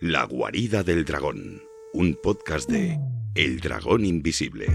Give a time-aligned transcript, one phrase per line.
[0.00, 1.62] La guarida del dragón,
[1.94, 3.00] un podcast de
[3.34, 4.66] El dragón invisible.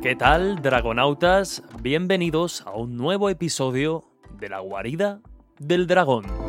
[0.00, 1.62] ¿Qué tal, dragonautas?
[1.82, 4.04] Bienvenidos a un nuevo episodio
[4.40, 5.20] de La guarida
[5.58, 6.41] del dragón.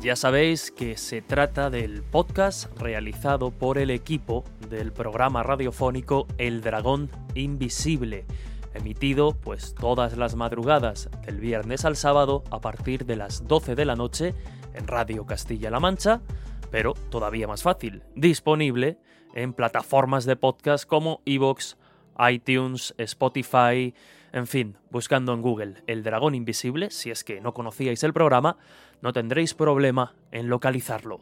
[0.00, 6.60] Ya sabéis que se trata del podcast realizado por el equipo del programa radiofónico El
[6.60, 8.24] Dragón Invisible,
[8.74, 13.84] emitido pues todas las madrugadas del viernes al sábado a partir de las 12 de
[13.84, 14.34] la noche
[14.72, 16.20] en Radio Castilla-La Mancha,
[16.70, 18.98] pero todavía más fácil, disponible
[19.34, 21.76] en plataformas de podcast como Evox,
[22.30, 23.92] iTunes, Spotify,
[24.32, 28.56] en fin, buscando en Google El Dragón Invisible, si es que no conocíais el programa,
[29.00, 31.20] no tendréis problema en localizarlo.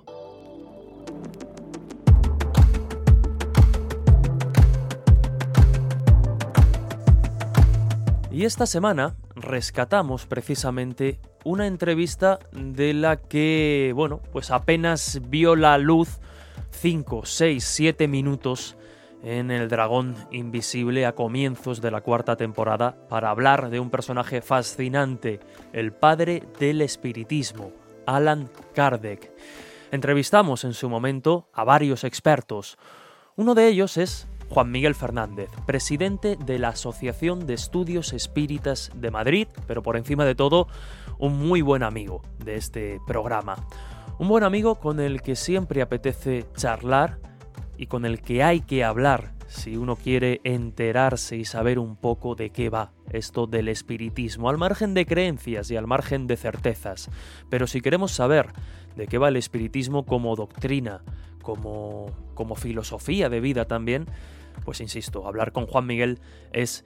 [8.30, 15.78] Y esta semana rescatamos precisamente una entrevista de la que, bueno, pues apenas vio la
[15.78, 16.18] luz
[16.72, 18.76] 5, 6, 7 minutos
[19.22, 24.42] en El Dragón Invisible a comienzos de la cuarta temporada para hablar de un personaje
[24.42, 25.40] fascinante,
[25.72, 27.72] el padre del espiritismo,
[28.06, 29.32] Alan Kardec.
[29.90, 32.76] Entrevistamos en su momento a varios expertos.
[33.36, 39.10] Uno de ellos es Juan Miguel Fernández, presidente de la Asociación de Estudios Espíritas de
[39.10, 40.68] Madrid, pero por encima de todo,
[41.18, 43.56] un muy buen amigo de este programa.
[44.18, 47.18] Un buen amigo con el que siempre apetece charlar
[47.78, 52.34] y con el que hay que hablar si uno quiere enterarse y saber un poco
[52.34, 57.10] de qué va esto del espiritismo, al margen de creencias y al margen de certezas.
[57.48, 58.48] Pero si queremos saber
[58.96, 61.02] de qué va el espiritismo como doctrina,
[61.42, 64.06] como, como filosofía de vida también,
[64.64, 66.18] pues insisto, hablar con Juan Miguel
[66.52, 66.84] es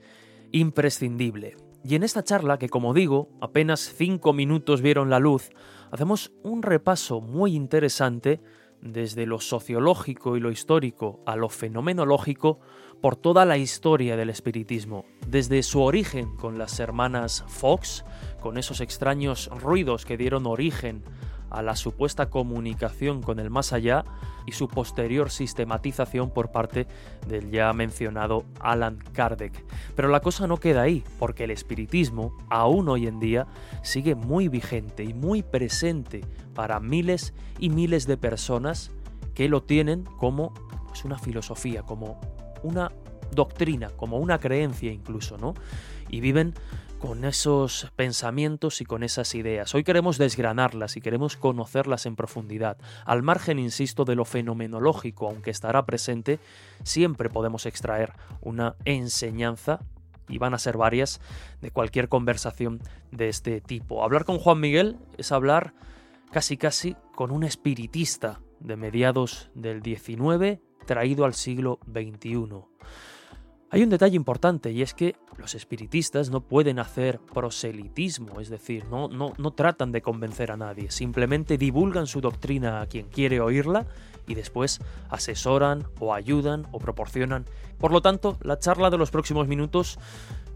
[0.51, 1.55] imprescindible.
[1.83, 5.49] Y en esta charla, que como digo, apenas cinco minutos vieron la luz,
[5.89, 8.39] hacemos un repaso muy interesante
[8.81, 12.59] desde lo sociológico y lo histórico a lo fenomenológico
[13.01, 18.05] por toda la historia del espiritismo, desde su origen con las hermanas Fox,
[18.39, 21.03] con esos extraños ruidos que dieron origen
[21.51, 24.05] a la supuesta comunicación con el más allá
[24.45, 26.87] y su posterior sistematización por parte
[27.27, 29.63] del ya mencionado Alan Kardec.
[29.95, 33.47] Pero la cosa no queda ahí, porque el espiritismo, aún hoy en día,
[33.83, 36.21] sigue muy vigente y muy presente
[36.55, 38.91] para miles y miles de personas
[39.33, 40.53] que lo tienen como
[40.87, 42.19] pues, una filosofía, como
[42.63, 42.91] una
[43.33, 45.53] doctrina, como una creencia incluso, ¿no?
[46.09, 46.53] Y viven
[47.01, 49.73] con esos pensamientos y con esas ideas.
[49.73, 52.77] Hoy queremos desgranarlas y queremos conocerlas en profundidad.
[53.05, 56.39] Al margen, insisto, de lo fenomenológico, aunque estará presente,
[56.83, 59.79] siempre podemos extraer una enseñanza
[60.29, 61.21] y van a ser varias
[61.59, 62.79] de cualquier conversación
[63.11, 64.03] de este tipo.
[64.03, 65.73] Hablar con Juan Miguel es hablar
[66.31, 72.63] casi casi con un espiritista de mediados del 19 traído al siglo XXI.
[73.73, 78.83] Hay un detalle importante y es que los espiritistas no pueden hacer proselitismo, es decir,
[78.91, 83.39] no, no, no tratan de convencer a nadie, simplemente divulgan su doctrina a quien quiere
[83.39, 83.87] oírla
[84.27, 87.45] y después asesoran o ayudan o proporcionan.
[87.77, 89.97] Por lo tanto, la charla de los próximos minutos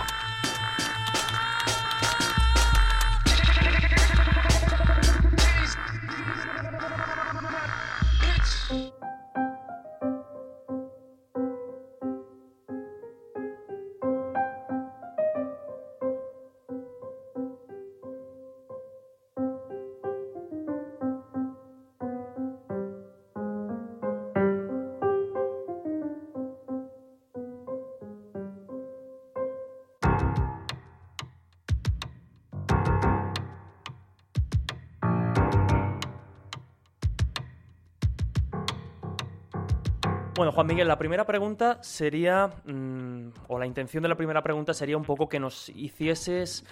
[40.43, 44.75] Bueno, Juan Miguel, la primera pregunta sería, mm, o la intención de la primera pregunta
[44.75, 46.65] sería un poco que nos hicieses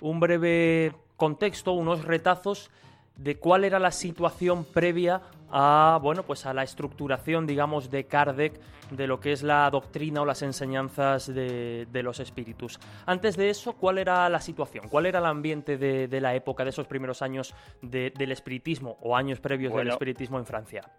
[0.00, 2.72] un breve contexto, unos retazos
[3.14, 5.22] de cuál era la situación previa
[5.52, 8.60] a, bueno, pues a la estructuración, digamos, de Kardec,
[8.90, 12.80] de lo que es la doctrina o las enseñanzas de, los espíritus.
[13.06, 14.88] Antes de eso, ¿cuál era la situación?
[14.88, 19.38] ¿Cuál era el ambiente de, la época, de esos primeros años del espiritismo o años
[19.38, 20.90] previos del espiritismo en Francia?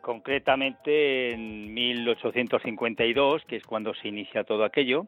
[0.00, 5.06] Concretamente en 1852, que es cuando se inicia todo aquello.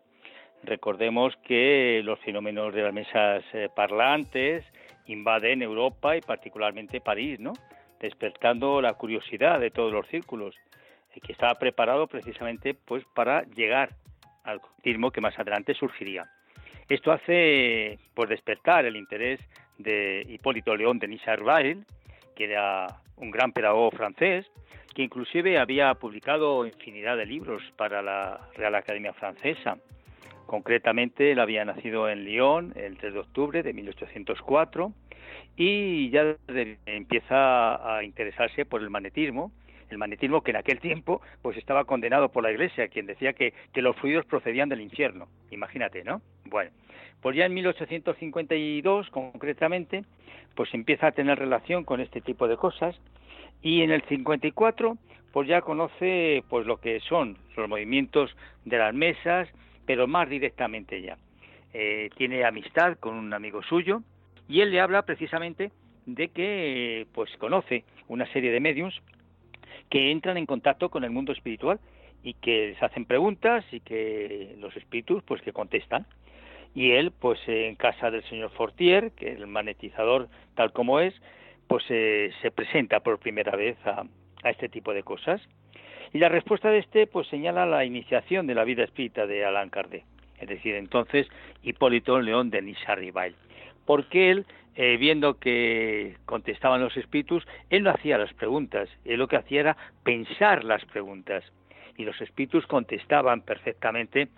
[0.63, 4.65] Recordemos que los fenómenos de las mesas eh, parlantes
[5.07, 7.53] invaden Europa y particularmente París, ¿no?
[8.01, 10.55] despertando la curiosidad de todos los círculos,
[11.15, 13.91] eh, que estaba preparado precisamente pues para llegar
[14.45, 16.29] al cultismo que más adelante surgiría.
[16.89, 19.41] Esto hace pues despertar el interés
[19.79, 21.87] de Hipólito León de Nisarvail,
[22.37, 24.51] que era un gran pedagogo francés,
[24.95, 29.79] que inclusive había publicado infinidad de libros para la Real Academia Francesa.
[30.47, 34.93] Concretamente, él había nacido en Lyon el 3 de octubre de 1804
[35.57, 36.37] y ya
[36.87, 39.53] empieza a interesarse por el magnetismo,
[39.93, 43.53] el magnetismo que en aquel tiempo pues estaba condenado por la Iglesia, quien decía que,
[43.73, 45.29] que los fluidos procedían del infierno.
[45.51, 46.23] Imagínate, ¿no?
[46.47, 46.71] Bueno,
[47.21, 50.05] pues ya en 1852 concretamente,
[50.55, 53.01] pues empieza a tener relación con este tipo de cosas
[53.63, 54.99] y en el 54
[55.33, 59.49] pues ya conoce pues lo que son los movimientos de las mesas,
[59.87, 61.17] pero más directamente ya.
[61.73, 64.03] Eh, tiene amistad con un amigo suyo
[64.49, 65.71] y él le habla precisamente
[66.05, 69.01] de que pues conoce una serie de mediums
[69.93, 71.79] que entran en contacto con el mundo espiritual
[72.23, 76.07] y que les hacen preguntas y que los espíritus pues que contestan.
[76.75, 81.13] Y él pues en casa del señor Fortier que el magnetizador tal como es
[81.67, 84.07] pues eh, se presenta por primera vez a,
[84.45, 85.43] este tipo de cosas.
[86.15, 89.69] Y la respuesta de este pues señala la iniciación de la vida espírita de Allan
[89.69, 90.05] Kardec,
[90.41, 91.29] es decir, entonces
[91.63, 93.35] Hipólito León de Nisarribail,
[93.85, 99.29] porque él eh, viendo que contestaban los espíritus, él no hacía las preguntas, él lo
[99.29, 101.45] que hacía era pensar las preguntas.
[101.97, 104.29] Y los espíritus contestaban perfectamente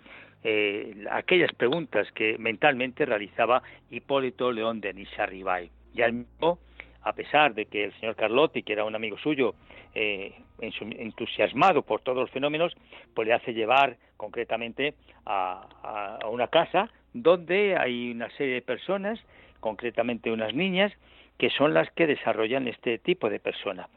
[0.43, 5.71] eh, aquellas preguntas que mentalmente realizaba Hipólito León de Nisarribail.
[5.93, 6.59] Y al mismo
[7.05, 9.53] a pesar de que el señor Carlotti, que era un amigo suyo,
[9.93, 12.75] eh, entusiasmado por todos los fenómenos,
[13.13, 14.95] pues le hace llevar concretamente
[15.25, 19.19] a, una casa donde hay una serie de personas,
[19.59, 20.91] concretamente unas niñas,
[21.37, 23.89] que son las que desarrollan este tipo de persona.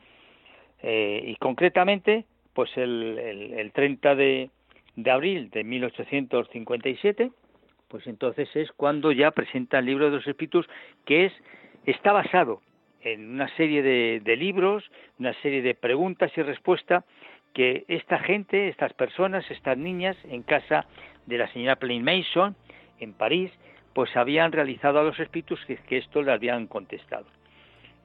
[0.83, 2.25] Eh, y concretamente,
[2.55, 4.51] pues el, el, 30 de,
[4.97, 7.31] de abril de 1857,
[7.89, 10.69] pues entonces es cuando ya presenta el libro de los espíritus,
[11.05, 11.33] que es
[11.87, 12.61] está basado
[13.03, 17.05] en una serie de, libros, una serie de preguntas y respuestas
[17.55, 20.87] que esta gente, estas personas, estas niñas en casa
[21.27, 22.57] de la señora Plain Mason
[23.01, 23.51] en París,
[23.93, 27.27] pues habían realizado a los espíritus que, esto le habían contestado.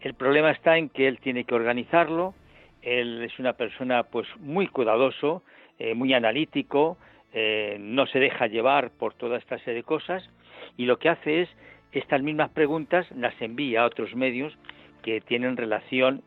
[0.01, 2.33] El problema está en que él tiene que organizarlo,
[2.81, 5.43] él es una persona pues muy cuidadoso,
[5.79, 6.97] eh, muy analítico,
[7.33, 10.29] eh, no se deja llevar por toda esta serie de cosas
[10.77, 11.49] y lo que hace es
[11.91, 14.57] estas mismas preguntas las envía a otros medios
[15.03, 16.23] que tienen relación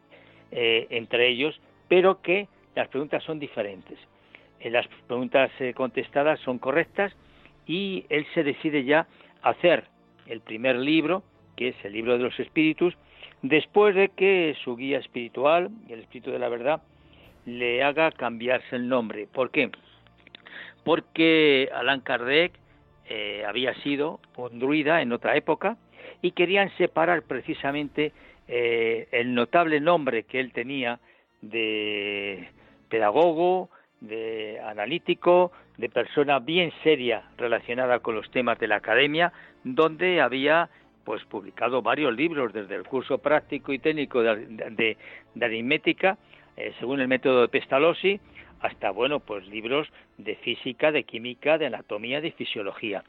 [0.53, 3.99] eh, entre ellos, pero que las preguntas son diferentes.
[4.61, 7.13] Eh, las preguntas eh, contestadas son correctas
[7.67, 9.07] y él se decide ya
[9.43, 9.85] hacer
[10.27, 11.23] el primer libro,
[11.57, 12.95] que es el libro de los espíritus,
[13.43, 16.83] después de que su guía espiritual, el espíritu de la verdad,
[17.45, 19.29] le haga cambiarse el nombre.
[19.33, 19.71] ¿Por qué?
[20.85, 22.53] Porque Allan Kardec
[23.47, 25.77] había sido un druida en otra época
[26.23, 28.13] y querían separar precisamente
[28.49, 31.01] eh, el notable nombre que él tenía
[31.43, 32.49] de
[32.89, 33.71] pedagogo,
[34.01, 39.33] de analítico, de persona bien seria relacionada con los temas de la academia,
[39.65, 40.69] donde había
[41.05, 44.97] pues publicado varios libros desde el curso práctico y técnico de,
[45.41, 46.19] aritmética
[46.57, 48.19] eh, según el método de Pestalozzi
[48.61, 53.05] hasta bueno pues libros de física, de química, de anatomía, de fisiología.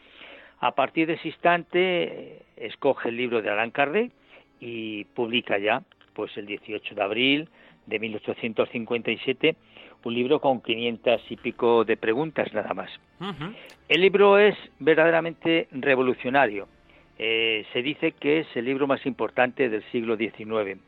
[0.59, 4.11] A partir de ese instante eh, escoge el libro de Allan Kardec
[4.59, 5.83] y publica ya,
[6.13, 7.49] pues el 18 de abril
[7.85, 9.55] de 1857,
[10.03, 12.89] un libro con 500 y pico de preguntas nada más.
[13.89, 16.67] El libro es verdaderamente revolucionario.
[17.19, 20.79] Eh, se dice que es el libro más importante del siglo XIX,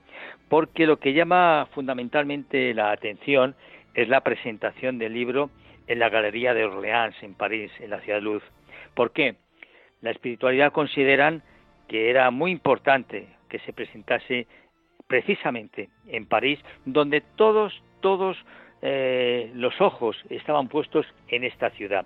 [0.48, 3.56] porque lo que llama fundamentalmente la atención
[3.96, 5.50] es la presentación del libro
[5.88, 8.44] en la Galería de Orleans, en París, en la Ciudad de Luz.
[8.94, 9.36] ¿Por qué?
[10.02, 11.44] la espiritualidad consideran
[11.88, 14.48] que era muy importante que se presentase
[15.08, 18.38] precisamente en París, donde todos, todos
[18.82, 22.06] eh, los ojos estaban puestos en esta ciudad.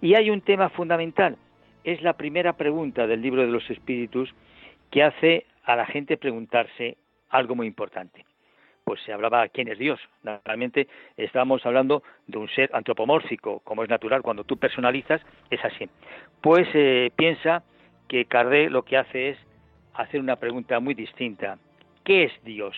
[0.00, 1.36] Y hay un tema fundamental,
[1.82, 4.34] es la primera pregunta del libro de los espíritus
[4.90, 6.96] que hace a la gente preguntarse
[7.30, 8.24] algo muy importante.
[8.84, 9.98] Pues se hablaba quién es Dios.
[10.22, 15.88] Naturalmente estábamos hablando de un ser antropomórfico, como es natural cuando tú personalizas, es así.
[16.42, 17.64] Pues eh, piensa
[18.08, 19.38] que Kardec lo que hace es
[19.94, 21.58] hacer una pregunta muy distinta.
[22.04, 22.76] ¿Qué es Dios?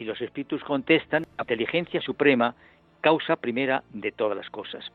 [0.00, 2.56] Y los espíritus contestan, la inteligencia suprema,
[3.00, 4.90] causa primera de todas las cosas.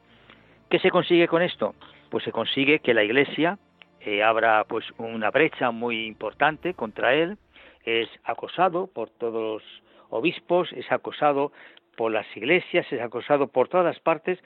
[0.70, 1.76] ¿Qué se consigue con esto?
[2.10, 3.58] Pues se consigue que la Iglesia
[4.02, 7.38] eh, abra pues una brecha muy importante contra él,
[7.84, 11.52] es acosado por todos los obispos, es acosado
[11.96, 14.40] por las iglesias, es acosado por todas las partes,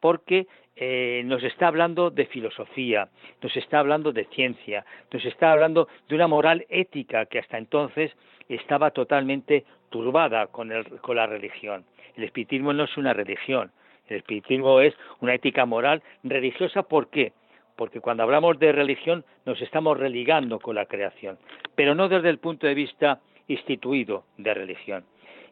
[0.00, 0.46] porque
[0.76, 3.08] eh, nos está hablando de filosofía,
[3.42, 8.12] nos está hablando de ciencia, nos está hablando de una moral ética que hasta entonces
[8.48, 11.84] estaba totalmente turbada con, con la religión.
[12.16, 13.70] El espiritismo no es una religión,
[14.08, 16.82] el espiritismo es una ética moral religiosa.
[16.82, 17.32] ¿Por qué?
[17.76, 21.38] Porque cuando hablamos de religión nos estamos religando con la creación,
[21.74, 25.04] pero no desde el punto de vista instituido de religión.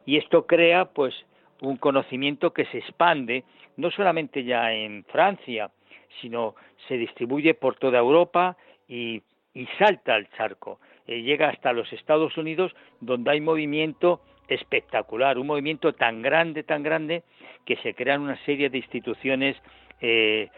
[0.07, 1.15] Y esto crea, pues,
[1.61, 3.45] un conocimiento que se expande
[3.77, 5.71] no solamente ya en Francia,
[6.21, 6.55] sino
[6.89, 8.57] se distribuye por toda Europa
[8.89, 9.23] y,
[9.79, 15.93] salta al charco, eh, llega hasta los Estados Unidos donde hay movimiento espectacular, un movimiento
[15.93, 17.23] tan grande, tan grande,
[17.65, 19.57] que se crean una serie de instituciones
[20.01, 20.49] eh,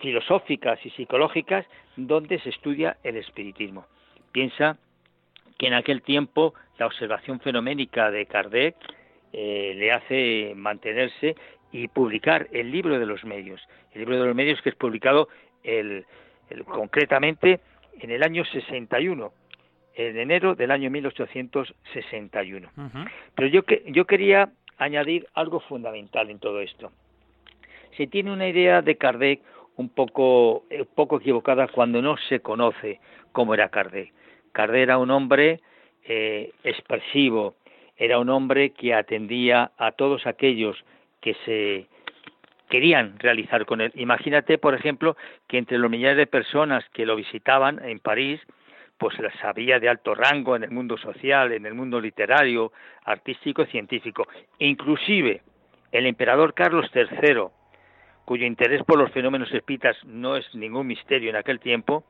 [0.00, 3.86] filosóficas y psicológicas donde se estudia el espiritismo.
[4.32, 4.78] Piensa
[5.58, 8.76] que en aquel tiempo la observación fenoménica de Kardec
[9.32, 11.36] eh, le hace mantenerse
[11.72, 13.60] y publicar el libro de los medios.
[13.92, 15.28] El libro de los medios que es publicado
[15.62, 16.06] el,
[16.64, 17.60] concretamente
[18.00, 19.32] en el año 61,
[19.94, 22.68] en enero del año 1861.
[23.34, 26.90] Pero yo, que, yo quería añadir algo fundamental en todo esto.
[27.96, 29.40] Se tiene una idea de Kardec
[29.76, 33.00] un poco, un poco equivocada cuando no se conoce
[33.32, 34.12] cómo era Kardec.
[34.52, 35.60] Kardec era un hombre
[36.04, 37.56] eh, expresivo,
[37.96, 40.76] era un hombre que atendía a todos aquellos
[41.20, 41.86] que se
[42.70, 43.92] querían realizar con él.
[43.96, 45.16] Imagínate, por ejemplo,
[45.46, 48.40] que entre los millares de personas que lo visitaban en París,
[49.00, 52.70] pues las había de alto rango en el mundo social, en el mundo literario,
[53.02, 54.28] artístico, científico.
[54.58, 55.40] Inclusive
[55.90, 57.46] el emperador Carlos III,
[58.26, 62.04] cuyo interés por los fenómenos espíritas no es ningún misterio en aquel tiempo,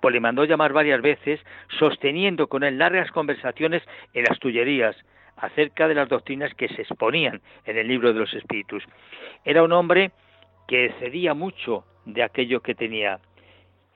[0.00, 1.40] pues le mandó llamar varias veces,
[1.80, 3.82] sosteniendo con él largas conversaciones
[4.14, 4.96] en las Tullerías,
[5.36, 8.84] acerca de las doctrinas que se exponían en el libro de los espíritus.
[9.44, 10.12] Era un hombre
[10.68, 13.18] que cedía mucho de aquello que tenía.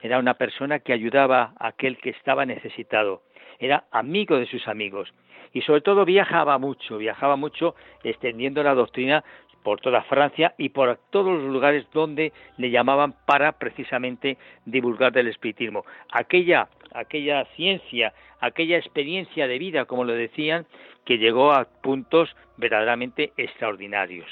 [0.01, 3.23] Era una persona que ayudaba a aquel que estaba necesitado.
[3.59, 5.13] Era amigo de sus amigos.
[5.53, 9.23] Y sobre todo viajaba mucho, viajaba mucho extendiendo la doctrina
[9.63, 15.27] por toda Francia y por todos los lugares donde le llamaban para precisamente divulgar del
[15.27, 15.85] espiritismo.
[16.11, 20.65] Aquella, aquella ciencia, aquella experiencia de vida, como lo decían,
[21.05, 24.27] que llegó a puntos verdaderamente extraordinarios.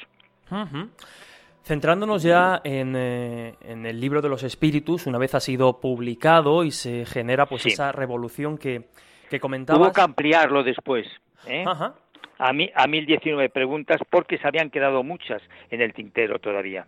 [1.64, 6.72] Centrándonos ya eh, en, el libro de los espíritus, una vez ha sido publicado y
[6.72, 8.88] se genera pues esa revolución que,
[9.30, 9.82] que comentabas.
[9.82, 11.08] Hubo que ampliarlo después.
[11.46, 11.66] ¿eh?
[12.38, 16.88] A, mí, a 1019 preguntas porque se habían quedado muchas en el tintero todavía.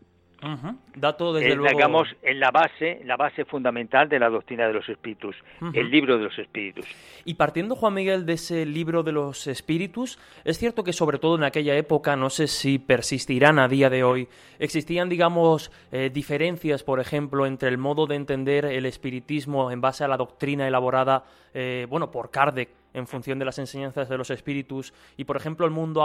[0.96, 1.78] Dato desde luego.
[1.78, 5.36] Digamos, en la base, la base fundamental de la doctrina de los espíritus,
[5.74, 6.86] el libro de los espíritus.
[7.26, 11.36] Y partiendo, Juan Miguel, de ese libro de los espíritus, es cierto que sobre todo
[11.36, 16.84] en aquella época, no sé si persistirán a día de hoy, existían, digamos, eh, diferencias,
[16.84, 21.24] por ejemplo, entre el modo de entender el espiritismo en base a la doctrina elaborada,
[21.54, 25.66] eh, bueno, por Kardec en función de las enseñanzas de los espíritus y, por ejemplo,
[25.66, 26.04] el mundo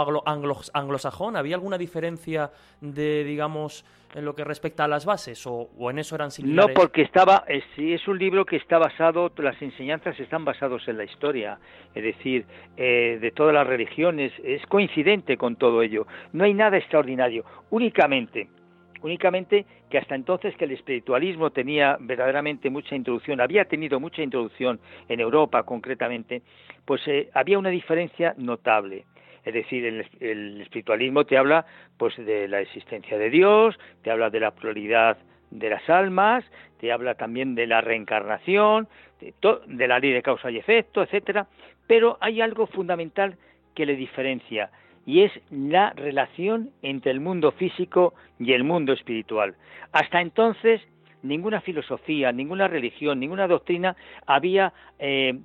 [0.73, 1.35] anglosajón?
[1.35, 2.51] ¿Había alguna diferencia
[2.81, 6.75] de, digamos, en lo que respecta a las bases o, en eso eran similares?
[6.75, 10.87] No, porque estaba, eh, si es un libro que está basado, las enseñanzas están basados
[10.87, 11.59] en la historia,
[11.93, 12.45] es decir,
[12.77, 16.07] eh, de todas las religiones, es coincidente con todo ello.
[16.33, 18.47] No hay nada extraordinario, únicamente
[19.01, 24.79] únicamente que hasta entonces que el espiritualismo tenía verdaderamente mucha introducción, había tenido mucha introducción
[25.07, 26.41] en Europa concretamente,
[26.85, 29.05] pues eh, había una diferencia notable.
[29.43, 31.65] Es decir, el, espiritualismo te habla
[31.97, 35.17] pues de la existencia de Dios, te habla de la pluralidad
[35.51, 36.43] de las almas,
[36.81, 38.89] te habla también de la reencarnación,
[39.21, 39.33] de,
[39.67, 41.47] de la ley de causa y efecto, etcétera,
[41.87, 43.37] pero hay algo fundamental
[43.73, 44.69] que le diferencia
[45.07, 49.55] y es la relación entre el mundo físico y el mundo espiritual.
[49.93, 50.81] Hasta entonces
[51.23, 53.95] ninguna filosofía, ninguna religión, ninguna doctrina
[54.25, 55.39] había eh,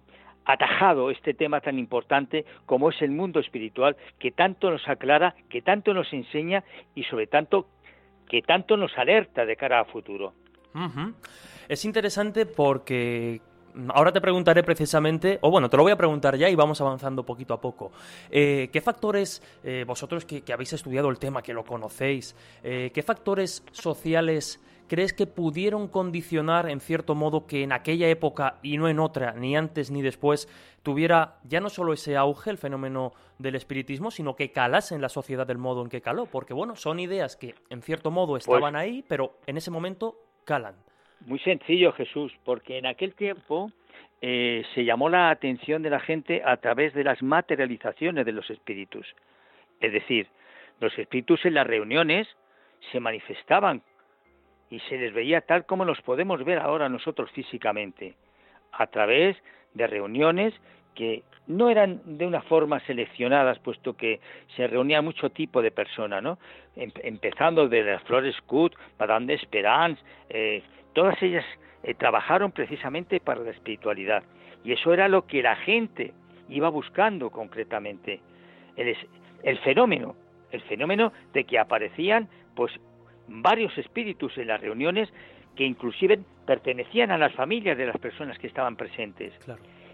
[0.45, 5.63] atajado este tema tan importante como es el mundo espiritual, que tanto nos aclara, que
[5.63, 6.65] tanto nos enseña
[6.97, 7.69] y sobre tanto
[8.29, 10.33] que tanto nos alerta de cara a futuro.
[11.69, 13.41] Es interesante porque
[13.89, 17.25] ahora te preguntaré precisamente, o bueno, te lo voy a preguntar ya y vamos avanzando
[17.25, 17.93] poquito a poco.
[18.31, 23.03] Eh, ¿Qué factores, eh, vosotros que, habéis estudiado el tema, que lo conocéis, eh, qué
[23.03, 28.89] factores sociales crees que pudieron condicionar en cierto modo que en aquella época y no
[28.89, 30.49] en otra, ni antes ni después,
[30.83, 35.09] tuviera ya no solo ese auge, el fenómeno del espiritismo, sino que calase en la
[35.09, 36.27] sociedad del modo en que caló?
[36.27, 40.19] Porque bueno, son ideas que en cierto modo pues estaban ahí, pero en ese momento
[40.45, 40.75] calan.
[41.27, 43.71] Muy sencillo, Jesús, porque en aquel tiempo
[44.21, 48.49] eh, se llamó la atención de la gente a través de las materializaciones de los
[48.51, 49.07] espíritus.
[49.81, 50.27] Es decir,
[50.81, 52.29] los espíritus en las reuniones
[52.91, 53.83] se manifestaban
[54.71, 58.15] y se les veía tal como los podemos ver ahora nosotros físicamente,
[58.73, 59.37] a través
[59.75, 60.55] de reuniones
[60.95, 64.21] que no eran de una forma seleccionadas, puesto que
[64.57, 66.39] se reunía mucho tipo de personas, ¿no?
[66.77, 70.63] Em, empezando de las Flores Cut, Madame de Esperance, eh,
[70.93, 71.45] Todas ellas
[71.83, 74.23] eh, trabajaron precisamente para la espiritualidad
[74.65, 76.13] y eso era lo que la gente
[76.49, 78.21] iba buscando concretamente.
[78.77, 78.97] El,
[79.43, 80.15] el fenómeno,
[80.51, 82.73] el fenómeno de que aparecían pues
[83.29, 85.13] varios espíritus en las reuniones
[85.57, 89.33] que inclusive pertenecían a las familias de las personas que estaban presentes.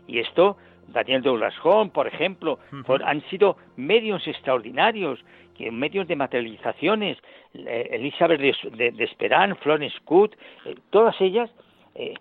[0.06, 0.56] Y esto,
[0.88, 2.58] Daniel Douglas Home, por ejemplo,
[3.04, 5.22] han sido medios extraordinarios
[5.72, 7.18] medios de materializaciones,
[7.54, 11.50] Elizabeth de, de, Esperán, Florence Scott, eh, todas ellas
[11.94, 12.14] eh,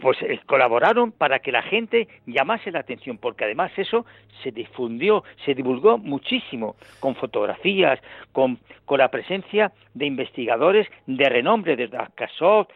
[0.00, 4.06] pues eh, colaboraron para que la gente llamase la atención, porque además eso
[4.42, 8.00] se difundió, se divulgó muchísimo, con fotografías,
[8.32, 8.58] con,
[8.88, 12.66] la presencia de investigadores de renombre, desde Akasov,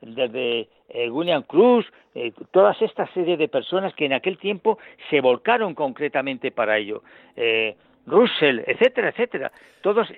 [0.00, 0.68] desde
[1.10, 1.84] William Cruz,
[2.52, 4.78] todas esta serie de personas que en aquel tiempo
[5.10, 7.02] se volcaron concretamente para ello.
[8.06, 9.52] Russell, etcétera, etcétera.
[9.82, 10.08] Todos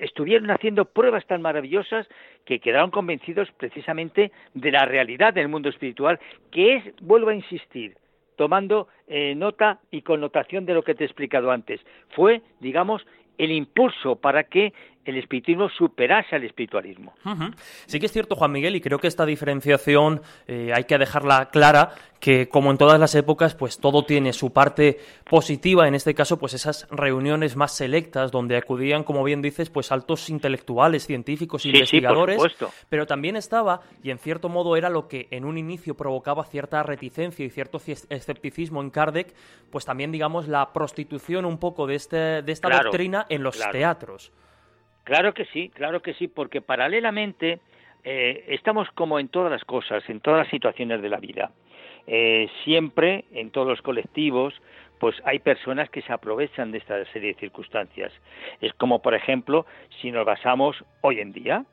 [0.00, 2.08] estuvieron haciendo pruebas tan maravillosas
[2.44, 6.18] que quedaron convencidos precisamente de la realidad del mundo espiritual,
[6.50, 7.96] que es, vuelvo a insistir,
[8.36, 13.06] tomando eh, nota y connotación de lo que te he explicado antes, fue, digamos,
[13.38, 14.72] el impulso para que
[15.08, 17.14] el espiritismo superase al espiritualismo.
[17.86, 21.48] Sí que es cierto, Juan Miguel, y creo que esta diferenciación eh, hay que dejarla
[21.50, 26.14] clara, que como en todas las épocas, pues todo tiene su parte positiva, en este
[26.14, 31.64] caso, pues esas reuniones más selectas donde acudían, como bien dices, pues altos intelectuales, científicos,
[31.64, 32.42] investigadores,
[32.88, 36.82] pero también estaba, y en cierto modo era lo que en un inicio provocaba cierta
[36.82, 39.34] reticencia y cierto escepticismo en Kardec,
[39.70, 44.32] pues también, digamos, la prostitución un poco de, este, de esta doctrina en los teatros.
[45.08, 47.60] Claro que sí, claro que sí, porque paralelamente
[48.04, 51.50] eh, estamos como en todas las cosas, en todas las situaciones de la vida.
[52.06, 54.52] Eh, siempre, en todos los colectivos,
[55.00, 58.12] pues hay personas que se aprovechan de esta serie de circunstancias.
[58.60, 59.64] Es como, por ejemplo,
[60.02, 61.64] si nos basamos hoy en día.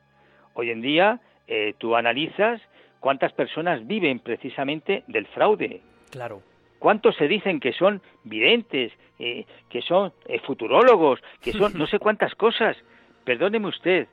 [0.54, 2.62] Hoy en día eh, tú analizas
[3.00, 5.82] cuántas personas viven precisamente del fraude.
[6.10, 6.40] Claro.
[6.78, 12.78] ¿Cuántos se dicen que son videntes, que son futurólogos, que son no sé cuántas cosas?
[13.26, 14.06] Perdóneme usted,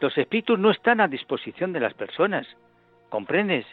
[0.00, 2.48] los espíritus no están a disposición de las personas,
[3.08, 3.64] ¿comprendes?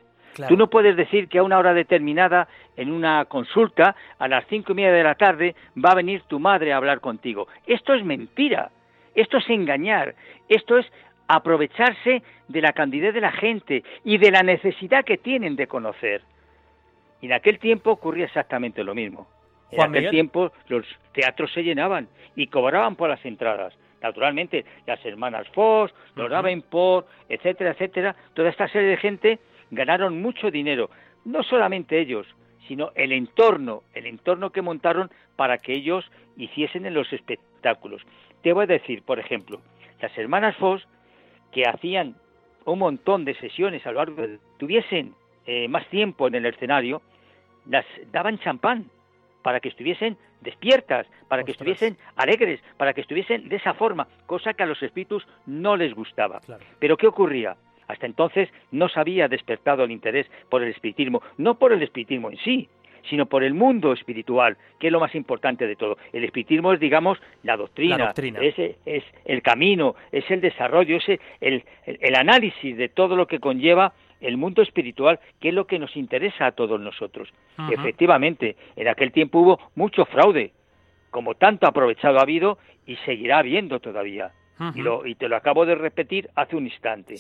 [0.48, 4.72] Tú no puedes decir que a una hora determinada, en una consulta, a las cinco
[4.72, 7.48] y media de la tarde, va a venir tu madre a hablar contigo.
[7.66, 8.70] Esto es mentira,
[9.16, 10.14] esto es engañar,
[10.48, 10.86] esto es
[11.28, 16.22] aprovecharse de la candidez de la gente y de la necesidad que tienen de conocer.
[17.20, 19.28] Y en aquel tiempo ocurría exactamente lo mismo.
[19.72, 23.74] En aquel tiempo los teatros se llenaban y cobraban por las entradas
[24.04, 29.40] naturalmente las hermanas Foss, los Davenport, etcétera, etcétera, toda esta serie de gente
[29.72, 30.92] ganaron mucho dinero,
[31.26, 32.28] no solamente ellos,
[32.68, 36.06] sino el entorno, el entorno que montaron para que ellos
[36.38, 38.02] hiciesen en los espectáculos.
[38.44, 39.62] Te voy a decir, por ejemplo,
[40.02, 40.86] las hermanas Foss,
[41.52, 42.16] que hacían
[42.66, 44.40] un montón de sesiones a lo largo de...
[44.58, 45.14] tuviesen
[45.46, 47.02] eh, más tiempo en el escenario,
[47.66, 48.90] las daban champán
[49.44, 54.54] para que estuviesen despiertas, para que estuviesen alegres, para que estuviesen de esa forma, cosa
[54.54, 56.42] que a los espíritus no les gustaba.
[56.80, 57.56] Pero ¿qué ocurría?
[57.88, 62.32] Hasta entonces no se había despertado el interés por el espiritismo, no por el espiritismo
[62.32, 62.70] en sí,
[63.10, 65.98] sino por el mundo espiritual, que es lo más importante de todo.
[66.14, 71.64] El espiritismo es, digamos, la doctrina, Es, es, el camino, es el desarrollo, es el,
[71.86, 73.94] el análisis de todo lo que conlleva
[74.24, 77.30] el mundo espiritual, que es lo que nos interesa a todos nosotros.
[77.70, 80.52] Efectivamente, en aquel tiempo hubo mucho fraude,
[81.12, 84.32] como tanto aprovechado ha habido y seguirá habiendo todavía.
[84.76, 87.16] y, lo, y, te lo acabo de repetir hace un instante.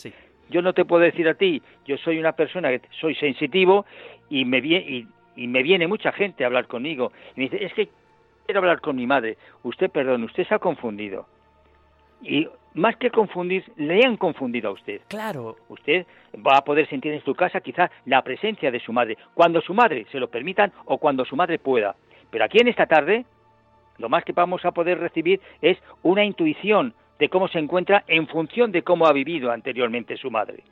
[0.49, 3.85] yo no te puedo decir a ti, yo soy una persona que soy sensitivo
[4.29, 7.11] y me, viene, y, me viene mucha gente a hablar conmigo.
[7.35, 7.89] Y me dice, es que
[8.45, 9.37] quiero hablar con mi madre.
[9.63, 11.27] Usted, perdón, usted se ha confundido.
[12.21, 15.01] Y más que confundir, le han confundido a usted.
[15.07, 15.57] Claro.
[15.69, 16.05] Usted
[16.35, 19.73] va a poder sentir en su casa quizás la presencia de su madre, cuando su
[19.73, 21.95] madre se lo permitan o cuando su madre pueda.
[22.29, 23.25] Pero aquí en esta tarde,
[23.97, 28.27] lo más que vamos a poder recibir es una intuición de cómo se encuentra en
[28.27, 30.63] función de cómo ha vivido anteriormente su madre.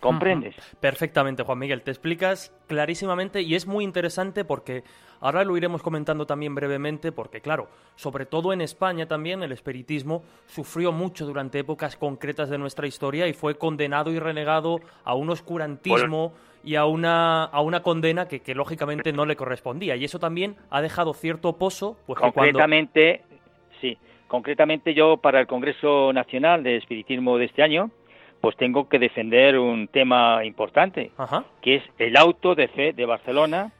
[0.00, 0.54] ¿Comprendes?
[0.80, 1.82] Perfectamente, Juan Miguel.
[1.82, 4.84] Te explicas clarísimamente y es muy interesante porque
[5.20, 10.22] ahora lo iremos comentando también brevemente porque, claro, sobre todo en España también el espiritismo
[10.46, 15.30] sufrió mucho durante épocas concretas de nuestra historia y fue condenado y renegado a un
[15.30, 19.96] oscurantismo y a una, a una condena que, lógicamente no le correspondía.
[19.96, 21.96] Y eso también ha dejado cierto pozo.
[22.06, 23.22] Pues, concretamente,
[23.80, 23.96] sí.
[24.26, 27.92] Concretamente yo para el Congreso Nacional de Espiritismo de este año,
[28.46, 31.10] pues tengo que defender un tema importante,
[31.60, 33.72] que es el auto de fe de Barcelona,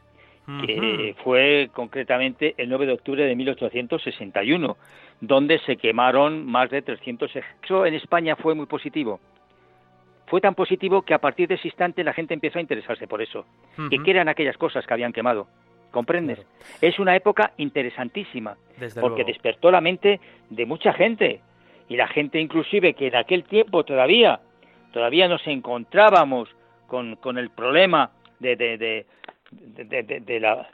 [0.65, 4.75] que fue concretamente el 9 de octubre de 1861,
[5.21, 7.31] donde se quemaron más de 300
[7.63, 9.21] Eso en España fue muy positivo.
[10.25, 13.21] Fue tan positivo que a partir de ese instante la gente empezó a interesarse por
[13.21, 13.45] eso.
[13.89, 15.47] ¿Y qué eran aquellas cosas que habían quemado?
[15.91, 16.45] ¿Comprendes?
[16.81, 18.57] Es una época interesantísima,
[18.99, 21.39] porque despertó la mente de mucha gente.
[21.87, 24.41] Y la gente inclusive que en aquel tiempo todavía
[24.97, 26.49] todavía nos encontrábamos
[26.87, 29.05] con, con el problema de, de, de,
[30.21, 30.67] de la,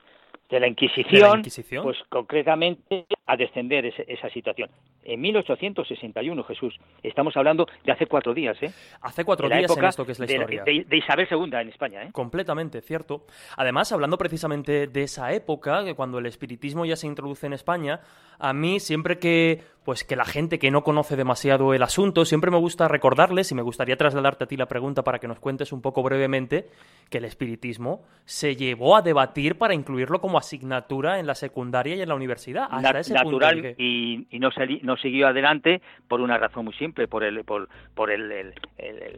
[0.49, 1.43] la Inquisición,
[1.83, 4.69] pues concretamente a descender esa situación.
[5.03, 8.71] En 1861, Jesús, estamos hablando de hace cuatro días, ¿eh?
[9.01, 10.63] Hace cuatro días en esto que es la historia.
[10.63, 12.09] De, Isabel II en España, ¿eh?
[12.12, 13.25] Completamente, cierto.
[13.55, 18.01] Además, hablando precisamente de esa época, que cuando el espiritismo ya se introduce en España,
[18.39, 22.51] a mí siempre que pues que la gente que no conoce demasiado el asunto, siempre
[22.51, 25.73] me gusta recordarles y me gustaría trasladarte a ti la pregunta para que nos cuentes
[25.73, 26.69] un poco brevemente
[27.09, 32.01] que el espiritismo se llevó a debatir para incluirlo como asignatura en la secundaria y
[32.01, 32.67] en la universidad.
[32.71, 34.49] Hasta ese natural y, no,
[34.82, 38.54] no, siguió adelante por una razón muy simple, por el, por, por el,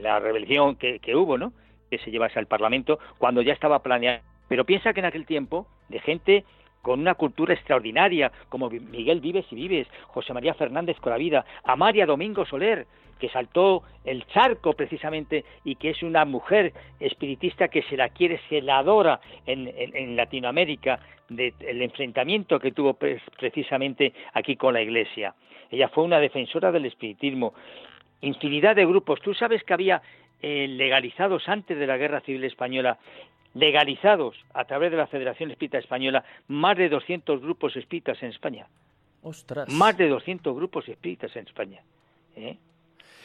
[0.02, 1.54] la rebelión que, que hubo, ¿no?
[1.90, 4.22] Que se llevase al Parlamento cuando ya estaba planeado.
[4.48, 6.46] Pero piensa que en aquel tiempo de gente
[6.86, 12.46] con una cultura extraordinaria, como Miguel Vives y Vives, José María Fernández Coravida, Amaria Domingo
[12.46, 12.86] Soler,
[13.20, 18.40] que saltó el charco precisamente y que es una mujer espiritista que se la quiere,
[18.50, 21.00] se la adora en, Latinoamérica,
[21.30, 25.34] del enfrentamiento que tuvo precisamente aquí con la Iglesia.
[25.72, 27.54] Ella fue una defensora del espiritismo.
[28.22, 29.20] Infinidad de grupos.
[29.22, 30.02] Tú sabes que había
[30.42, 32.98] eh, legalizados antes de la Guerra Civil Española
[33.56, 38.68] legalizados a través de la Federación Espírita Española más de 200 grupos espíritas en España.
[39.24, 39.70] Ostras.
[39.70, 41.82] Más de 200 grupos espíritas en España.
[42.36, 42.58] ¿eh?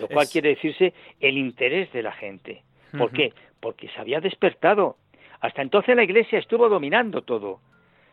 [0.01, 2.63] Lo cual quiere decirse el interés de la gente.
[2.97, 3.33] ¿Por qué?
[3.61, 4.97] Porque se había despertado.
[5.41, 7.61] Hasta entonces la Iglesia estuvo dominando todo.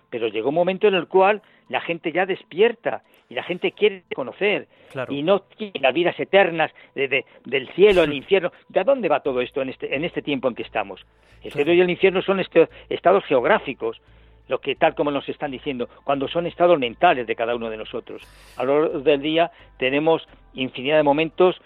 [0.10, 4.04] Pero llegó un momento en el cual la gente ya despierta y la gente quiere
[4.16, 4.68] conocer
[5.10, 8.52] y no quiere las vidas eternas de, del cielo, el infierno.
[8.70, 11.06] ¿De dónde va todo esto en este, en este tiempo en que estamos?
[11.44, 14.02] El cielo y el infierno son este, estados geográficos,
[14.48, 17.78] lo que tal como nos están diciendo, cuando son estados mentales de cada uno de
[17.78, 18.22] nosotros.
[18.56, 21.62] A lo largo del día tenemos infinidad de momentos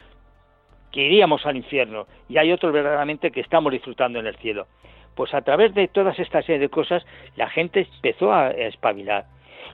[0.91, 4.67] que iríamos al infierno y hay otros verdaderamente que estamos disfrutando en el cielo.
[5.15, 9.25] Pues a través de todas estas serie de cosas la gente empezó a espabilar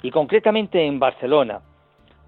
[0.01, 1.61] y concretamente en Barcelona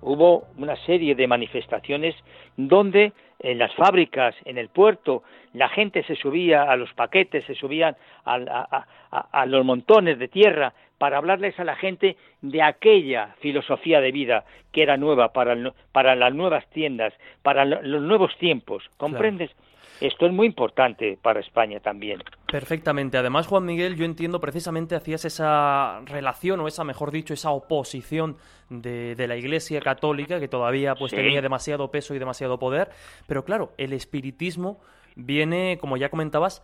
[0.02, 2.16] hubo una serie de manifestaciones
[2.56, 5.24] donde en las fábricas, en el puerto,
[5.54, 11.18] la gente se subía a los paquetes, se subían a, los montones de tierra para
[11.18, 15.56] hablarles a la gente de aquella filosofía de vida que era nueva para,
[15.92, 18.84] para las nuevas tiendas, para los nuevos tiempos.
[18.98, 19.52] ¿Comprendes?
[20.02, 22.24] Esto es muy importante para España también.
[22.50, 23.18] Perfectamente.
[23.18, 28.38] Además, Juan Miguel, yo entiendo precisamente hacías esa relación, o esa, mejor dicho, esa oposición
[28.70, 32.90] de, la Iglesia Católica, que todavía pues tenía demasiado peso y demasiado poder.
[33.28, 34.80] Pero claro, el espiritismo
[35.16, 36.64] viene, como ya comentabas,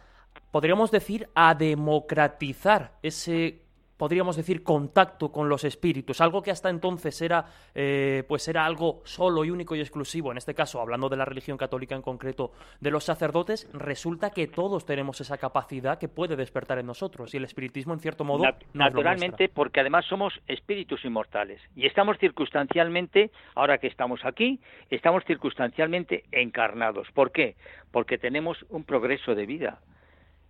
[0.52, 3.65] podríamos decir, a democratizar ese
[3.98, 9.02] podríamos decir, contacto con los espíritus, algo que hasta entonces era, eh, pues era algo
[9.06, 12.52] solo y único y exclusivo, en este caso, hablando de la religión católica en concreto,
[12.80, 17.38] de los sacerdotes, resulta que todos tenemos esa capacidad que puede despertar en nosotros, y
[17.38, 23.78] el espiritismo, en cierto modo, naturalmente, porque además somos espíritus inmortales, y estamos circunstancialmente, ahora
[23.78, 27.08] que estamos aquí, estamos circunstancialmente encarnados.
[27.14, 27.56] ¿Por qué?
[27.92, 29.80] Porque tenemos un progreso de vida.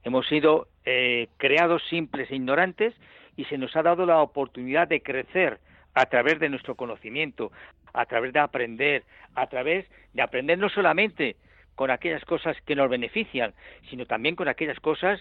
[0.04, 2.94] Hemos sido eh, creados simples e ignorantes
[3.36, 5.60] y se nos ha dado la oportunidad de crecer
[5.94, 7.52] a través de nuestro conocimiento,
[7.94, 11.38] a través de aprender, a través de aprender no solamente
[11.76, 13.54] con aquellas cosas que nos benefician,
[13.90, 15.20] sino también con aquellas cosas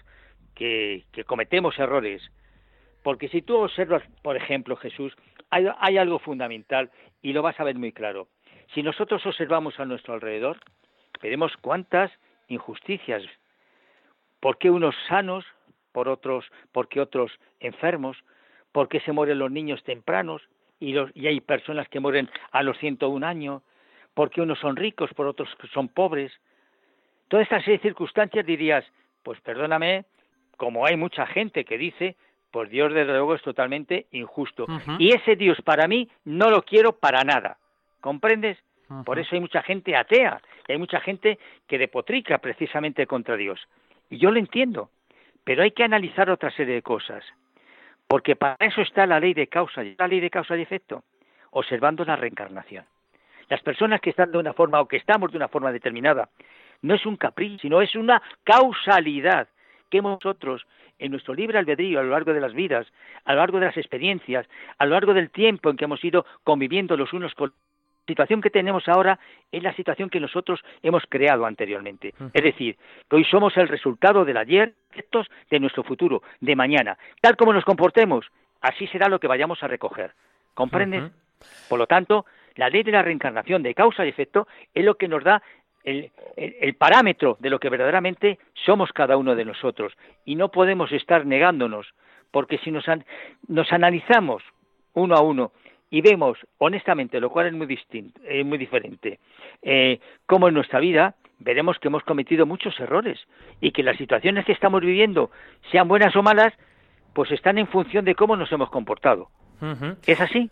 [0.55, 2.22] que, cometemos errores.
[3.03, 5.14] Porque si tú observas, por ejemplo, Jesús,
[5.50, 6.90] hay, algo fundamental
[7.22, 8.29] y lo vas a ver muy claro.
[8.74, 10.59] Si nosotros observamos a nuestro alrededor,
[11.22, 12.11] veremos cuántas
[12.48, 13.22] injusticias,
[14.40, 15.44] por qué unos sanos,
[15.94, 17.30] por otros, porque otros
[17.61, 18.16] enfermos,
[18.72, 20.42] por qué se mueren los niños tempranos
[20.80, 23.62] y, los, y hay personas que mueren a los 101 años,
[24.12, 26.33] porque unos son ricos, por otros son pobres.
[27.28, 28.85] Toda esta serie de circunstancias dirías,
[29.22, 30.04] pues perdóname,
[30.57, 32.16] como hay mucha gente que dice,
[32.50, 34.66] pues Dios desde luego es totalmente injusto.
[34.98, 37.57] Y ese Dios para mí no lo quiero para nada.
[38.00, 38.59] ¿Comprendes?
[39.04, 43.61] Por eso hay mucha gente atea, y hay mucha gente que depotrica precisamente contra Dios.
[44.11, 44.90] Y yo lo entiendo,
[45.44, 47.24] pero hay que analizar otra serie de cosas.
[48.09, 51.04] Porque para eso está la ley de causa, la ley de causa y efecto,
[51.50, 52.85] observando la reencarnación.
[53.48, 56.28] Las personas que están de una forma o que estamos de una forma determinada,
[56.83, 59.48] no es un capricho, sino es una causalidad
[59.90, 60.66] que nosotros,
[60.98, 62.87] en nuestro libre albedrío a lo largo de las vidas,
[63.24, 64.46] a lo largo de las experiencias,
[64.78, 67.54] a lo largo del tiempo en que hemos ido conviviendo los unos con la
[68.07, 69.19] situación que tenemos ahora
[69.51, 72.14] es la situación que nosotros hemos creado anteriormente.
[72.33, 72.77] Es decir,
[73.09, 74.75] que hoy somos el resultado del ayer,
[75.51, 76.97] de nuestro futuro, de mañana.
[77.21, 78.27] Tal como nos comportemos,
[78.61, 80.12] así será lo que vayamos a recoger.
[80.55, 81.11] ¿Comprendes?
[81.69, 85.09] Por lo tanto, la ley de la reencarnación de causa y efecto es lo que
[85.09, 85.43] nos da
[85.85, 86.11] el,
[86.79, 89.93] parámetro de lo que verdaderamente somos cada uno de nosotros.
[90.25, 91.93] Y no podemos estar negándonos,
[92.31, 92.85] porque si nos,
[93.49, 94.43] nos analizamos
[94.95, 95.53] uno a uno
[95.90, 99.20] y vemos honestamente, lo cual es muy distinto, es muy diferente,
[99.62, 103.18] eh, como en nuestra vida veremos que hemos cometido muchos errores
[103.61, 105.31] y que las situaciones que estamos viviendo,
[105.70, 106.53] sean buenas o malas,
[107.12, 109.29] pues están en función de cómo nos hemos comportado.
[110.07, 110.51] ¿Es así?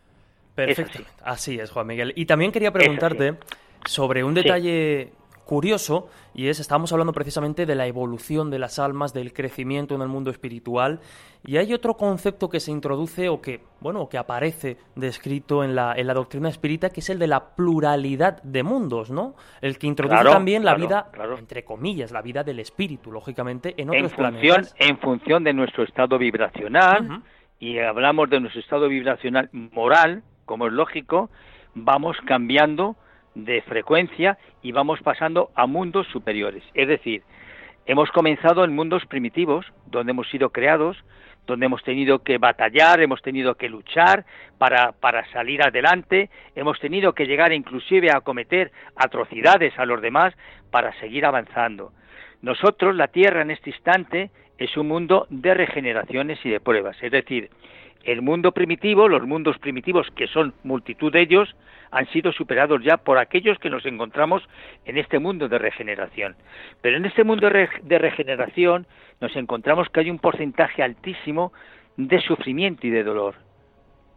[0.55, 1.03] Perfecto.
[1.25, 1.59] así.
[1.59, 2.12] es, Juan Miguel.
[2.14, 3.35] Y también quería preguntarte
[3.85, 5.12] sobre un detalle
[5.44, 10.02] curioso y es, estábamos hablando precisamente de la evolución de las almas, del crecimiento en
[10.02, 11.00] el mundo espiritual
[11.44, 15.94] y hay otro concepto que se introduce o que, bueno, que aparece descrito en la,
[15.96, 19.35] en la doctrina espírita que es el de la pluralidad de mundos, ¿no?
[19.61, 24.12] El que introduce también la vida, entre comillas, la vida del espíritu, lógicamente, en otros
[24.12, 27.22] en función, En función de nuestro estado vibracional
[27.59, 31.31] y hablamos de nuestro estado vibracional moral, como es lógico,
[31.74, 32.96] vamos cambiando
[33.35, 36.62] de frecuencia y vamos pasando a mundos superiores.
[36.75, 37.23] Es decir,
[37.87, 40.97] hemos comenzado en mundos primitivos, donde hemos sido creados,
[41.47, 44.25] donde hemos tenido que batallar, hemos tenido que luchar
[44.59, 50.35] para, para salir adelante, hemos tenido que llegar inclusive a cometer atrocidades a los demás
[50.71, 51.92] para seguir avanzando.
[52.42, 57.11] Nosotros, la Tierra en este instante, es un mundo de regeneraciones y de pruebas, es
[57.11, 57.51] decir,
[58.05, 61.55] el mundo primitivo, los mundos primitivos, que son multitud de ellos,
[61.91, 64.43] han sido superados ya por aquellos que nos encontramos
[64.85, 66.37] en este mundo de regeneración.
[66.81, 68.87] Pero en este mundo de regeneración
[69.21, 71.53] nos encontramos que hay un porcentaje altísimo
[71.97, 73.35] de sufrimiento y de dolor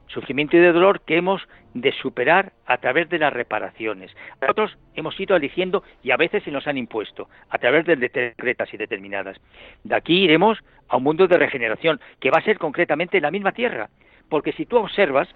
[0.08, 1.42] sufrimiento y de dolor que hemos
[1.74, 4.16] de superar a través de las reparaciones.
[4.42, 8.74] Nosotros hemos ido eligiendo y a veces se nos han impuesto a través de decretas
[8.74, 9.38] y determinadas.
[9.84, 13.52] De aquí iremos a un mundo de regeneración que va a ser concretamente la misma
[13.52, 13.90] tierra,
[14.30, 15.28] porque si tú observas,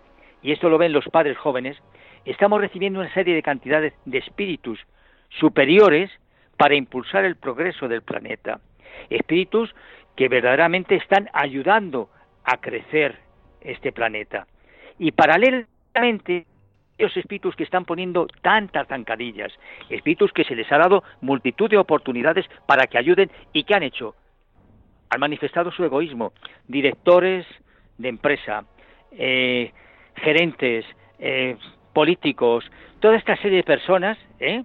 [0.42, 1.78] y esto lo ven los padres jóvenes,
[2.26, 4.80] estamos recibiendo una serie de cantidades de espíritus
[5.30, 6.10] superiores
[6.58, 8.60] para impulsar el progreso del planeta.
[9.10, 9.74] Espíritus
[10.16, 12.10] que verdaderamente están ayudando
[12.44, 13.18] a crecer
[13.62, 14.48] este planeta.
[15.00, 16.46] Y paralelamente,
[16.98, 19.52] los espíritus que están poniendo tantas zancadillas,
[19.90, 23.84] espíritus que se les ha dado multitud de oportunidades para que ayuden y que han
[23.84, 24.16] hecho,
[25.10, 26.34] han manifestado su egoísmo,
[26.68, 27.48] directores
[27.98, 28.66] de empresa,
[29.14, 29.72] eh,
[30.16, 30.86] gerentes,
[31.18, 31.58] eh,
[31.94, 34.64] políticos, toda esta serie de personas ¿eh?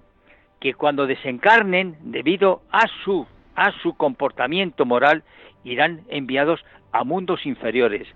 [0.61, 5.23] que cuando desencarnen debido a su a su comportamiento moral
[5.63, 8.09] irán enviados a mundos inferiores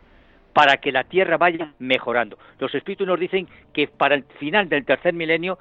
[0.59, 2.37] para que la tierra vaya mejorando.
[2.59, 5.57] Los espíritus nos dicen que para el final del tercer milenio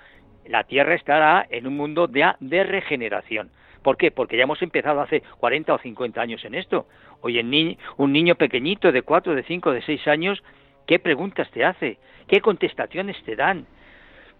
[0.48, 3.52] la tierra estará en un mundo de, de regeneración.
[3.84, 4.10] ¿Por qué?
[4.10, 6.88] Porque ya hemos empezado hace 40 o 50 años en esto.
[7.22, 10.44] Hoy en un niño pequeñito de 4, de 5, de 6 años,
[10.88, 12.00] ¿qué preguntas te hace?
[12.28, 13.68] ¿Qué contestaciones te dan?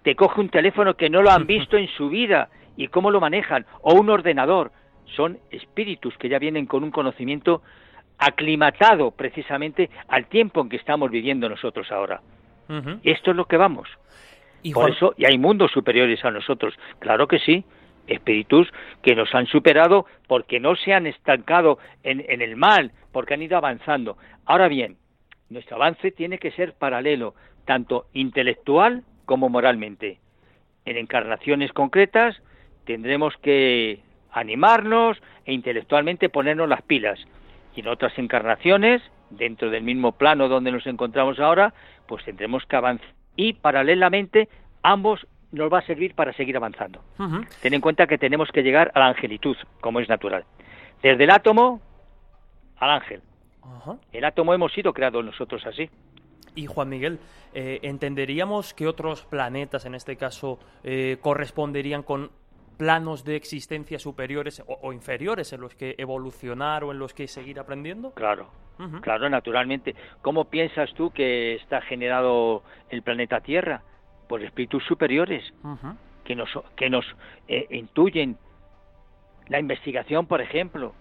[0.02, 3.22] Te coge un teléfono que no lo han visto en su vida y cómo lo
[3.22, 4.72] manejan, o un ordenador.
[5.16, 7.62] Son espíritus que ya vienen con un conocimiento
[8.18, 12.22] aclimatado precisamente al tiempo en que estamos viviendo nosotros ahora.
[13.04, 13.88] Esto es lo que vamos.
[14.62, 17.64] ¿Y Por eso, y hay mundos superiores a nosotros, claro que sí,
[18.08, 18.68] espíritus
[19.02, 23.42] que nos han superado porque no se han estancado en, en el mal, porque han
[23.42, 24.18] ido avanzando.
[24.46, 24.98] Ahora bien,
[25.50, 30.20] nuestro avance tiene que ser paralelo, tanto intelectual como moralmente.
[30.86, 32.42] En encarnaciones concretas
[32.86, 34.00] tendremos que
[34.32, 37.20] animarnos e intelectualmente ponernos las pilas.
[37.78, 41.76] Y en otras encarnaciones, dentro del mismo plano donde nos encontramos ahora,
[42.08, 43.08] pues tendremos que avanzar.
[43.36, 44.50] Y paralelamente,
[44.82, 47.04] ambos nos va a servir para seguir avanzando.
[47.62, 50.44] Ten en cuenta que tenemos que llegar a la angelitud, como es natural.
[51.04, 51.80] Desde el átomo
[52.78, 53.22] al ángel.
[54.12, 55.88] El átomo hemos sido creados nosotros así.
[56.56, 57.20] Y Juan Miguel,
[57.54, 62.32] eh, ¿entenderíamos que otros planetas, en este caso, eh, corresponderían con
[62.78, 67.60] planos de existencia superiores o, inferiores en los que evolucionar o en los que seguir
[67.60, 68.12] aprendiendo?
[68.12, 68.50] Claro,
[69.02, 69.96] claro, naturalmente.
[70.22, 73.82] ¿Cómo piensas tú que está generado el planeta Tierra?
[74.30, 75.54] Por espíritus superiores
[76.24, 77.06] que nos, que nos
[77.48, 78.38] eh, intuyen
[79.48, 80.94] la investigación, por ejemplo.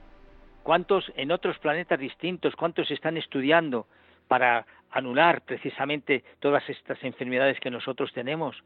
[0.63, 3.87] ¿Cuántos en otros planetas distintos, cuántos están estudiando
[4.29, 8.57] para anular precisamente todas estas enfermedades que nosotros tenemos?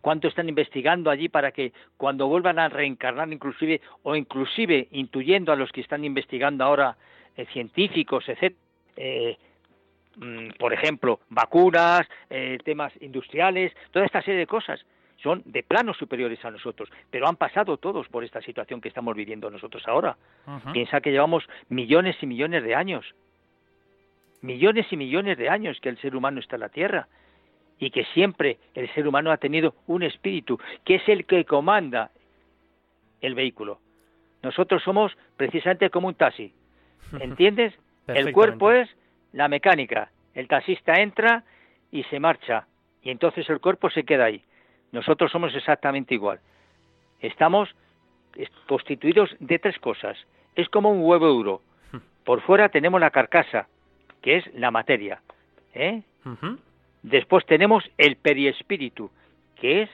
[0.00, 5.56] Cuánto están investigando allí para que cuando vuelvan a reencarnar inclusive o inclusive intuyendo a
[5.56, 6.96] los que están investigando ahora
[7.36, 8.54] eh, científicos, etc.
[8.96, 9.36] Eh,
[10.16, 14.84] mm, por ejemplo, vacunas, eh, temas industriales, toda esta serie de cosas
[15.22, 19.14] son de planos superiores a nosotros, pero han pasado todos por esta situación que estamos
[19.14, 20.16] viviendo nosotros ahora.
[20.72, 23.04] Piensa que llevamos millones y millones de años,
[24.40, 27.06] millones y millones de años que el ser humano está en la Tierra
[27.80, 32.10] y que siempre el ser humano ha tenido un espíritu, que es el que comanda
[33.22, 33.80] el vehículo.
[34.42, 36.52] Nosotros somos precisamente como un taxi,
[37.20, 37.74] ¿entiendes?
[38.06, 38.88] el cuerpo es
[39.32, 41.44] la mecánica, el taxista entra
[41.90, 42.66] y se marcha,
[43.02, 44.42] y entonces el cuerpo se queda ahí.
[44.92, 46.40] Nosotros somos exactamente igual.
[47.20, 47.68] Estamos
[48.66, 50.18] constituidos de tres cosas.
[50.54, 51.62] Es como un huevo duro.
[52.24, 53.68] Por fuera tenemos la carcasa,
[54.20, 55.22] que es la materia.
[55.74, 56.02] ¿eh?
[57.02, 59.10] Después tenemos el periespíritu,
[59.56, 59.90] que es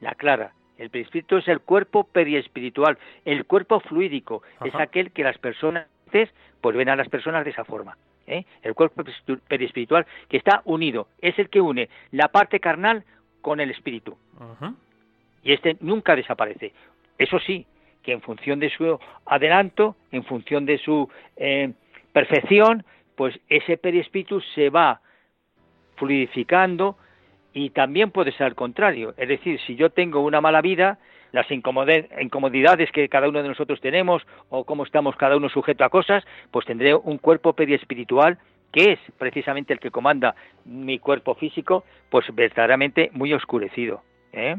[0.00, 0.52] la clara.
[0.78, 5.86] El periespíritu es el cuerpo periespiritual, el cuerpo fluídico, es aquel que las personas
[6.60, 7.96] pues ven a las personas de esa forma.
[8.26, 8.44] ¿eh?
[8.62, 9.04] El cuerpo
[9.48, 13.04] periespiritual que está unido, es el que une la parte carnal
[13.40, 14.16] con el espíritu.
[15.42, 16.72] Y este nunca desaparece.
[17.18, 17.66] Eso sí,
[18.02, 21.72] que en función de su adelanto, en función de su eh,
[22.12, 25.00] perfección, pues ese periespíritu se va
[26.00, 26.96] fluidificando
[27.52, 29.14] y también puede ser al contrario.
[29.16, 30.98] Es decir, si yo tengo una mala vida,
[31.32, 35.90] las incomodidades que cada uno de nosotros tenemos o cómo estamos cada uno sujeto a
[35.90, 38.38] cosas, pues tendré un cuerpo periespiritual
[38.72, 40.34] que es precisamente el que comanda
[40.64, 44.02] mi cuerpo físico, pues verdaderamente muy oscurecido.
[44.32, 44.56] ¿eh?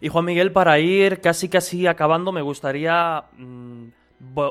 [0.00, 3.88] Y Juan Miguel, para ir casi casi acabando, me gustaría mm,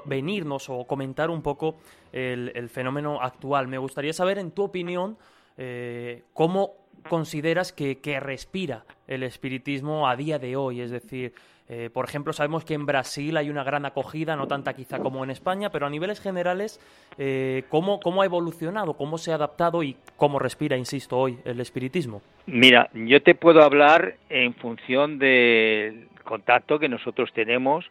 [0.06, 1.78] venirnos o comentar un poco
[2.12, 3.68] el, fenómeno actual.
[3.68, 5.18] Me gustaría saber, en tu opinión,
[5.58, 10.82] eh, cómo consideras que, respira el espiritismo a día de hoy.
[10.82, 11.34] Es decir,
[11.70, 15.24] eh, por ejemplo, sabemos que en Brasil hay una gran acogida, no tanta quizá como
[15.24, 16.80] en España, pero a niveles generales,
[17.18, 21.60] eh, ¿cómo, ¿cómo, ha evolucionado, cómo se ha adaptado y cómo respira, insisto, hoy el
[21.60, 22.22] espiritismo?
[22.46, 27.86] Mira, yo te puedo hablar en función del contacto que nosotros tenemos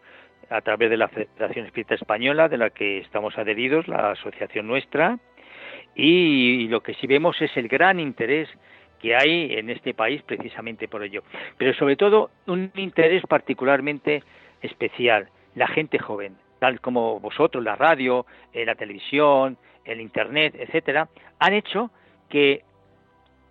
[0.52, 5.18] a través de la Federación Espírita Española, de la que estamos adheridos, la asociación nuestra,
[5.94, 8.48] y lo que sí vemos es el gran interés
[9.00, 11.22] que hay en este país precisamente por ello.
[11.58, 14.22] Pero sobre todo un interés particularmente
[14.60, 21.08] especial, la gente joven, tal como vosotros, la radio, eh, la televisión, el internet, etcétera,
[21.40, 21.90] han hecho
[22.28, 22.62] que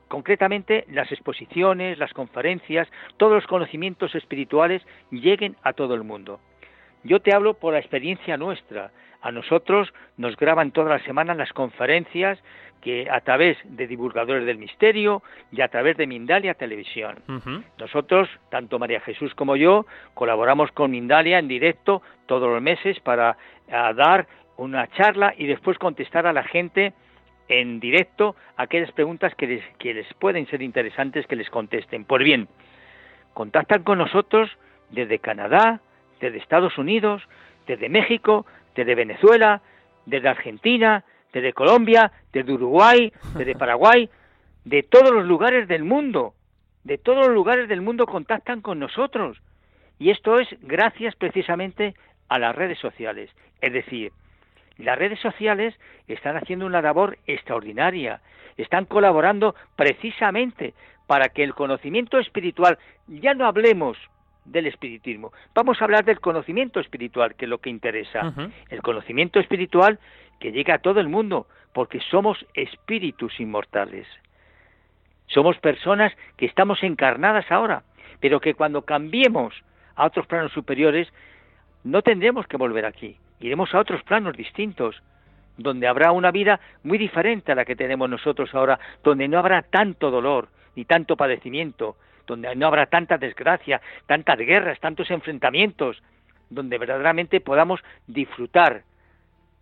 [0.07, 2.87] concretamente las exposiciones, las conferencias,
[3.17, 6.39] todos los conocimientos espirituales lleguen a todo el mundo.
[7.03, 8.91] Yo te hablo por la experiencia nuestra.
[9.21, 12.39] A nosotros nos graban todas las semanas las conferencias
[12.81, 17.15] que a través de divulgadores del misterio y a través de Mindalia Televisión.
[17.77, 19.85] Nosotros, tanto María Jesús como yo,
[20.15, 23.37] colaboramos con Mindalia en directo todos los meses para
[23.67, 26.93] dar una charla y después contestar a la gente
[27.47, 32.05] en directo aquellas preguntas que les, que les pueden ser interesantes que les contesten.
[32.05, 32.47] Pues bien,
[33.33, 34.49] contactan con nosotros
[34.89, 35.81] desde Canadá,
[36.21, 37.23] desde Estados Unidos,
[37.67, 38.45] desde México,
[38.75, 39.61] desde Venezuela,
[40.05, 41.03] desde Argentina,
[41.33, 44.09] desde Colombia, desde Uruguay, desde Paraguay,
[44.63, 46.33] de todos los lugares del mundo,
[46.83, 49.41] de todos los lugares del mundo contactan con nosotros.
[49.99, 51.95] Y esto es gracias precisamente
[52.29, 53.29] a las redes sociales.
[53.61, 54.11] Es decir,
[54.77, 55.75] las redes sociales
[56.07, 58.21] están haciendo una labor extraordinaria,
[58.57, 60.73] están colaborando precisamente
[61.07, 63.97] para que el conocimiento espiritual, ya no hablemos
[64.45, 65.31] del espiritismo.
[65.53, 68.33] Vamos a hablar del conocimiento espiritual, que es lo que interesa.
[68.69, 69.99] El conocimiento espiritual
[70.39, 74.07] que llega a todo el mundo, porque somos espíritus inmortales.
[75.27, 77.83] Somos personas que estamos encarnadas ahora,
[78.19, 79.53] pero que cuando cambiemos
[79.95, 81.07] a otros planos superiores,
[81.83, 83.17] no tendremos que volver aquí.
[83.39, 85.01] Iremos a otros planos distintos,
[85.57, 89.61] donde habrá una vida muy diferente a la que tenemos nosotros ahora, donde no habrá
[89.61, 91.95] tanto dolor ni tanto padecimiento,
[92.31, 96.01] donde no habrá tanta desgracia, tantas guerras, tantos enfrentamientos,
[96.49, 98.83] donde verdaderamente podamos disfrutar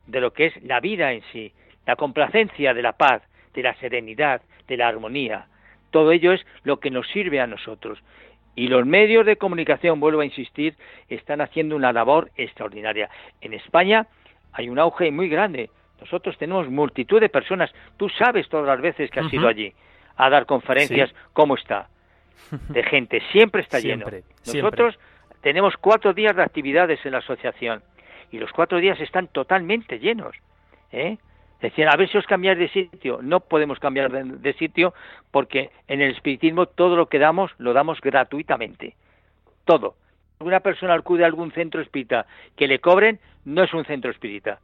[0.06, 1.52] de lo que es la vida en sí,
[1.88, 3.24] la complacencia de la paz,
[3.56, 5.48] de la serenidad, de la armonía.
[5.90, 7.98] Todo ello es lo que nos sirve a nosotros.
[8.56, 10.76] Y los medios de comunicación, vuelvo a insistir,
[11.08, 13.10] están haciendo una labor extraordinaria.
[13.42, 14.06] En España
[14.54, 15.72] hay un auge muy grande.
[16.00, 17.74] Nosotros tenemos multitud de personas.
[17.98, 19.74] Tú sabes todas las veces que has ido allí
[20.18, 21.88] a dar conferencias, cómo está.
[22.70, 24.06] De gente, siempre está lleno.
[24.46, 24.98] Nosotros
[25.42, 27.82] tenemos cuatro días de actividades en la asociación
[28.32, 30.36] y los cuatro días están totalmente llenos.
[30.92, 31.18] ¿eh?
[31.62, 33.20] Decían, a ver si os cambiáis de sitio.
[33.22, 34.94] No podemos cambiar de, sitio
[35.32, 38.96] porque en el espiritismo todo lo que damos lo damos gratuitamente.
[39.66, 39.96] Todo.
[40.40, 42.26] Una persona acude a algún centro espírita
[42.56, 44.60] que le cobren, no es un centro espírita.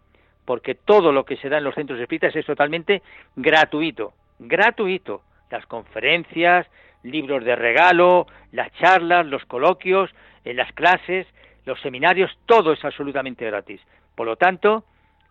[0.45, 3.01] Porque todo lo que se da en los centros espíritas es totalmente
[3.35, 4.13] gratuito.
[4.39, 5.21] Gratuito.
[5.51, 6.65] Las conferencias,
[7.05, 10.09] libros de regalo, las charlas, los coloquios,
[10.43, 11.27] en las clases,
[11.65, 13.81] los seminarios, todo es absolutamente gratis.
[14.15, 14.83] Por lo tanto,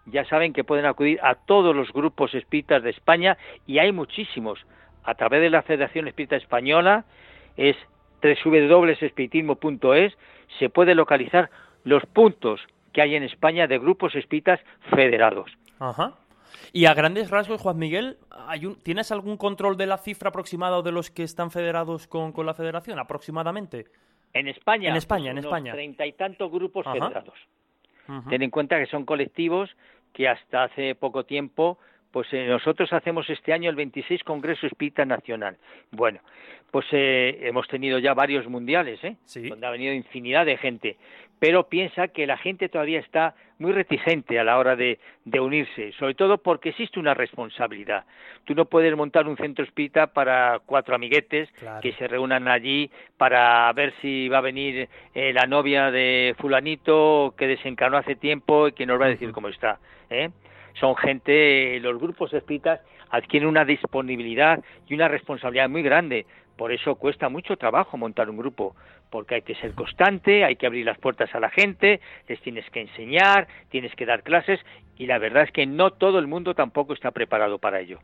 [0.06, 4.64] ya saben que pueden acudir a todos los grupos espíritas de España y hay muchísimos.
[5.04, 7.04] A través de la Federación Espírita Española
[7.56, 7.76] es
[8.22, 10.16] www.espiritismo.es
[10.58, 11.50] se puede localizar
[11.84, 12.60] los puntos
[12.92, 14.60] que hay en España de grupos espíritas
[14.94, 15.50] federados.
[15.78, 16.14] Ajá.
[16.72, 18.18] Y a grandes rasgos, Juan Miguel,
[18.82, 22.98] ¿tienes algún control de la cifra aproximada de los que están federados con, la federación,
[22.98, 23.86] aproximadamente?
[24.32, 24.90] En España.
[24.90, 25.72] En España, en España.
[25.72, 27.38] Treinta y tantos grupos federados.
[28.28, 29.70] Ten en cuenta que son colectivos
[30.12, 31.78] que hasta hace poco tiempo,
[32.10, 35.56] pues eh, nosotros hacemos este año el 26 Congreso Espírita Nacional.
[35.90, 36.20] Bueno,
[36.70, 39.16] pues eh, hemos tenido ya varios mundiales, ¿eh?
[39.48, 40.96] donde ha venido infinidad de gente,
[41.38, 44.98] pero piensa que la gente todavía está muy reticente a la hora de,
[45.40, 48.04] unirse, sobre todo porque existe una responsabilidad.
[48.44, 51.48] Tú no puedes montar un centro espírita para cuatro amiguetes
[51.80, 57.34] que se reúnan allí para ver si va a venir eh, la novia de fulanito
[57.36, 59.78] que desencarnó hace tiempo y que nos va a decir cómo está.
[60.10, 60.30] ¿eh?
[60.74, 62.80] Son gente, los grupos espíritas
[63.10, 66.26] adquieren una disponibilidad y una responsabilidad muy grande.
[66.56, 68.76] Por eso cuesta mucho trabajo montar un grupo,
[69.10, 72.68] porque hay que ser constante, hay que abrir las puertas a la gente, les tienes
[72.70, 74.60] que enseñar, tienes que dar clases
[74.96, 77.98] y la verdad es que no todo el mundo tampoco está preparado para ello.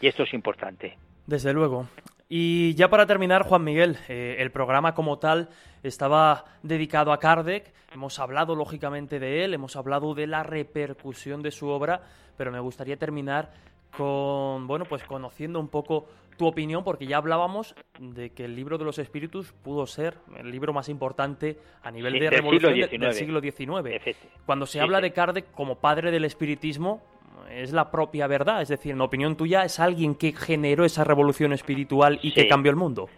[0.00, 0.98] Y esto es importante.
[1.26, 1.86] Desde luego.
[2.28, 5.50] Y ya para terminar, Juan Miguel, eh, el programa como tal
[5.82, 7.72] estaba dedicado a Kardec.
[7.92, 12.00] Hemos hablado lógicamente de él, hemos hablado de la repercusión de su obra,
[12.38, 13.50] pero me gustaría terminar
[13.96, 18.78] con, bueno, pues conociendo un poco tu opinión, porque ya hablábamos de que el libro
[18.78, 23.40] de los espíritus pudo ser el libro más importante a nivel de revolución del siglo
[23.40, 24.16] XIX.
[24.46, 27.02] Cuando se habla de Kardec como padre del espiritismo,
[27.50, 28.62] es la propia verdad.
[28.62, 32.70] Es decir, en opinión tuya, es alguien que generó esa revolución espiritual y que cambió
[32.70, 33.08] el mundo.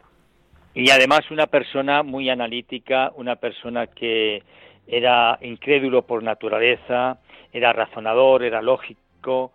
[0.74, 4.42] Y además una persona muy analítica, una persona que
[4.88, 7.18] era incrédulo por naturaleza,
[7.52, 9.52] era razonador, era lógico,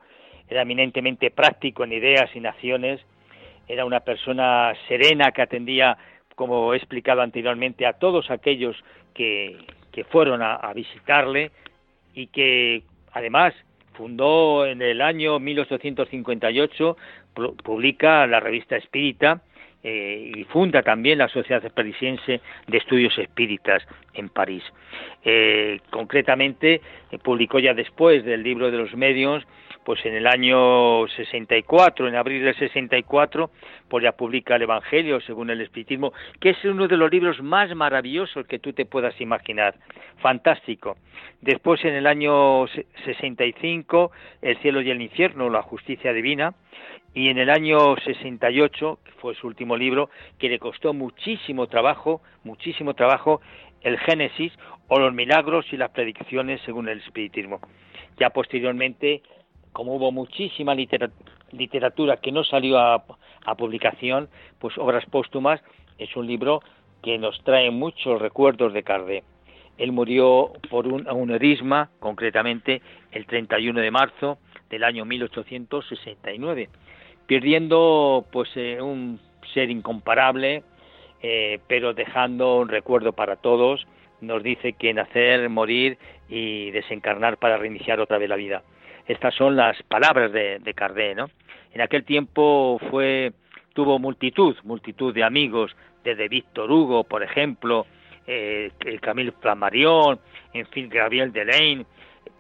[0.49, 2.99] era eminentemente práctico en ideas y naciones,
[3.67, 5.97] era una persona serena que atendía,
[6.35, 8.75] como he explicado anteriormente, a todos aquellos
[9.13, 9.57] que,
[9.91, 11.51] que fueron a, visitarle
[12.13, 12.83] y que
[13.13, 13.53] además
[13.93, 16.97] fundó en el año 1858,
[17.63, 19.41] publica la revista Espírita
[19.83, 23.83] eh, y funda también la Sociedad Parisiense de Estudios Espíritas
[24.13, 24.63] en París.
[25.23, 26.81] Eh, concretamente,
[27.11, 29.45] eh, publicó ya después del libro de los medios
[29.89, 33.49] pues en el año 64, en abril del 64,
[33.87, 37.73] pues ya publica el Evangelio según el Espiritismo, que es uno de los libros más
[37.75, 39.73] maravillosos que tú te puedas imaginar.
[40.21, 40.97] Fantástico.
[41.41, 42.67] Después en el año
[43.03, 44.11] 65,
[44.43, 46.53] El cielo y el infierno, la justicia divina,
[47.15, 52.21] y en el año 68, que fue su último libro, que le costó muchísimo trabajo,
[52.43, 53.41] muchísimo trabajo,
[53.81, 54.53] el Génesis
[54.87, 57.59] o los milagros y las predicciones según el espiritismo.
[58.19, 59.23] Ya posteriormente
[59.73, 63.03] como hubo muchísima literatura que no salió a,
[63.57, 65.59] publicación, pues Obras Póstumas
[65.97, 66.61] es un libro
[67.01, 69.23] que nos trae muchos recuerdos de Cardé.
[69.79, 74.37] Él murió por un aneurisma, concretamente el 31 de marzo
[74.69, 76.69] del año 1869,
[77.25, 79.19] perdiendo pues eh, un
[79.53, 80.63] ser incomparable,
[81.21, 83.87] eh, pero dejando un recuerdo para todos.
[84.21, 85.97] Nos dice que nacer, morir
[86.27, 88.63] y desencarnar para reiniciar otra vez la vida.
[89.09, 91.15] Estas son las palabras de, de Cardé.
[91.73, 93.33] En aquel tiempo fue,
[93.73, 97.87] tuvo multitud, multitud de amigos, desde Víctor Hugo, por ejemplo,
[98.27, 100.19] eh, Camille Flammarion,
[100.53, 101.87] en fin, Gabriel Delaine.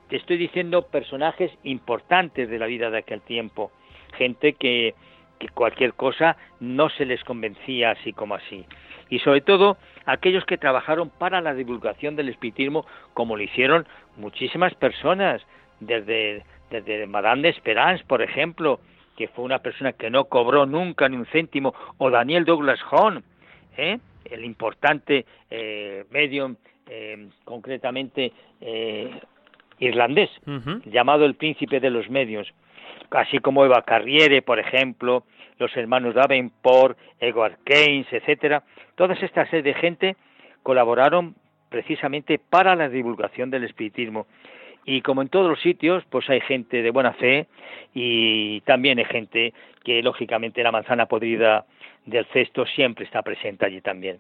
[0.09, 3.71] Te estoy diciendo personajes importantes de la vida de aquel tiempo,
[4.15, 4.93] gente que,
[5.39, 8.63] que cualquier cosa no se les convencía así como así.
[9.09, 14.75] Y sobre todo aquellos que trabajaron para la divulgación del espiritismo, como lo hicieron muchísimas
[14.75, 15.41] personas,
[15.79, 18.79] desde, desde Madame de Esperance, por ejemplo,
[19.17, 23.21] que fue una persona que no cobró nunca ni un céntimo, o Daniel Douglas Hone,
[23.77, 23.99] ¿eh?
[24.25, 26.55] el importante eh, medium,
[26.87, 29.11] eh, concretamente eh,
[29.79, 30.29] irlandés,
[30.85, 32.51] llamado el príncipe de los medios,
[33.11, 35.23] así como Eva Carriere, por ejemplo,
[35.57, 38.63] los hermanos Davenport, Edward Keynes, etcétera,
[38.95, 40.15] toda esta serie de gente
[40.63, 41.35] colaboraron
[41.69, 44.27] precisamente para la divulgación del espiritismo
[44.85, 47.47] y como en todos los sitios, pues hay gente de buena fe
[47.93, 49.53] y también hay gente
[49.83, 51.65] que lógicamente la manzana podrida
[52.05, 54.19] del cesto siempre está presente allí también.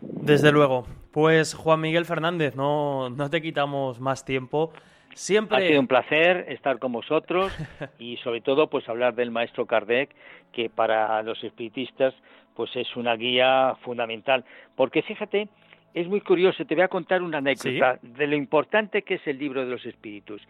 [0.00, 0.86] Desde luego.
[1.12, 4.72] Pues Juan Miguel Fernández, no, no te quitamos más tiempo.
[5.14, 5.58] Siempre...
[5.58, 7.52] Ha sido un placer estar con vosotros
[7.98, 10.10] y sobre todo pues hablar del maestro Kardec,
[10.52, 12.14] que para los espiritistas
[12.54, 14.44] pues es una guía fundamental.
[14.74, 15.48] Porque fíjate,
[15.94, 19.38] es muy curioso, te voy a contar una anécdota de lo importante que es el
[19.38, 20.42] libro de los espíritus.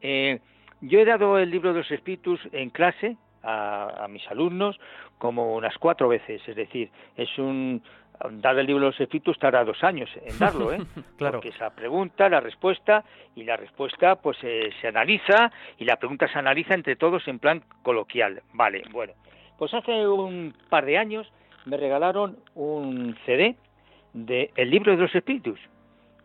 [0.00, 0.40] Eh,
[0.80, 4.78] yo he dado el libro de los espíritus en clase a, mis alumnos
[5.18, 7.82] como unas cuatro veces, es decir, es un
[8.30, 10.78] dar el libro de los espíritus tarda dos años en darlo, ¿eh?
[11.18, 11.38] claro.
[11.38, 16.28] Porque esa pregunta, la respuesta y la respuesta pues eh, se analiza y la pregunta
[16.28, 18.42] se analiza entre todos en plan coloquial.
[18.52, 19.14] Vale, bueno,
[19.58, 21.32] pues hace un par de años
[21.64, 23.56] me regalaron un CD
[24.12, 25.58] de El libro de los espíritus.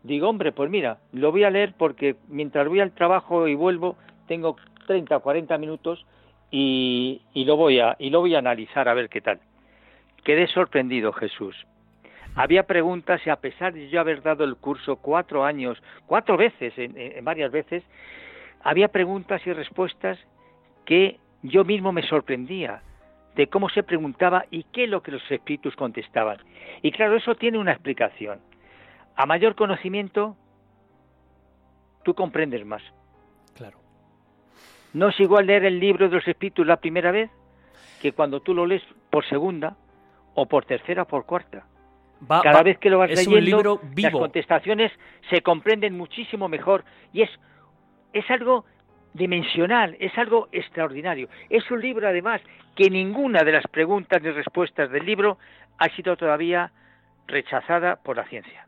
[0.03, 3.97] Digo, hombre, pues mira, lo voy a leer porque mientras voy al trabajo y vuelvo,
[4.27, 6.05] tengo 30 o 40 minutos
[6.51, 9.39] y, y, lo voy a, y lo voy a analizar a ver qué tal.
[10.23, 11.55] Quedé sorprendido, Jesús.
[12.35, 16.73] Había preguntas y a pesar de yo haber dado el curso cuatro años, cuatro veces,
[16.77, 17.83] en varias veces,
[18.61, 20.19] había preguntas y respuestas
[20.85, 22.81] que yo mismo me sorprendía
[23.37, 26.39] de cómo se preguntaba y qué es lo que los espíritus contestaban.
[26.81, 28.39] Y claro, eso tiene una explicación.
[29.15, 30.35] A mayor conocimiento,
[32.03, 32.81] tú comprendes más.
[33.55, 33.77] Claro.
[34.93, 37.29] No es igual leer el libro de los espíritus la primera vez
[38.01, 39.77] que cuando tú lo lees por segunda
[40.33, 41.67] o por tercera o por cuarta.
[42.27, 44.91] Cada vez que lo vas leyendo, las contestaciones
[45.29, 46.83] se comprenden muchísimo mejor
[47.13, 47.29] y es,
[48.13, 48.65] es algo
[49.17, 51.27] dimensional, es algo extraordinario.
[51.49, 52.41] Es un libro, además,
[52.75, 55.37] que ninguna de las preguntas ni respuestas del libro
[55.77, 56.71] ha sido todavía
[57.27, 58.67] rechazada por la ciencia.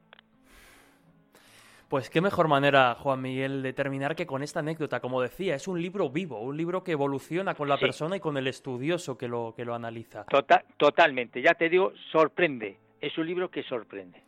[1.89, 4.99] Pues qué mejor manera, Juan Miguel, de terminar que con esta anécdota.
[4.99, 8.37] Como decía, es un libro vivo, un libro que evoluciona con la persona y con
[8.37, 10.25] el estudioso que lo, que lo analiza.
[10.25, 12.77] Total, totalmente, ya te digo, sorprende.
[13.01, 14.21] Es un libro que sorprende.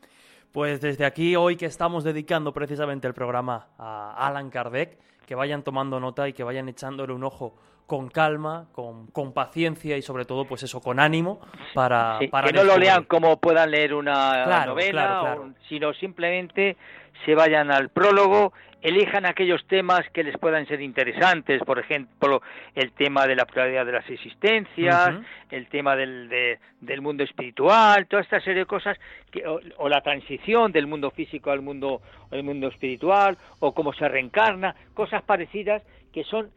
[0.51, 5.63] Pues desde aquí, hoy que estamos dedicando precisamente el programa a Alan Kardec, que vayan
[5.63, 7.55] tomando nota y que vayan echándole un ojo
[7.87, 11.39] con calma, con, con paciencia y sobre todo, pues eso, con ánimo
[11.73, 12.19] para...
[12.29, 15.37] para que no lo lean como puedan leer una novela,
[15.69, 16.75] sino simplemente
[17.25, 22.41] se vayan al prólogo, elijan aquellos temas que les puedan ser interesantes, por ejemplo,
[22.73, 25.11] el tema de la pluralidad de las existencias,
[25.51, 28.97] el tema del, del mundo espiritual, toda esta serie de cosas,
[29.31, 32.01] que, o, la transición del mundo físico al mundo,
[32.31, 36.49] al mundo espiritual, o cómo se reencarna, cosas parecidas que son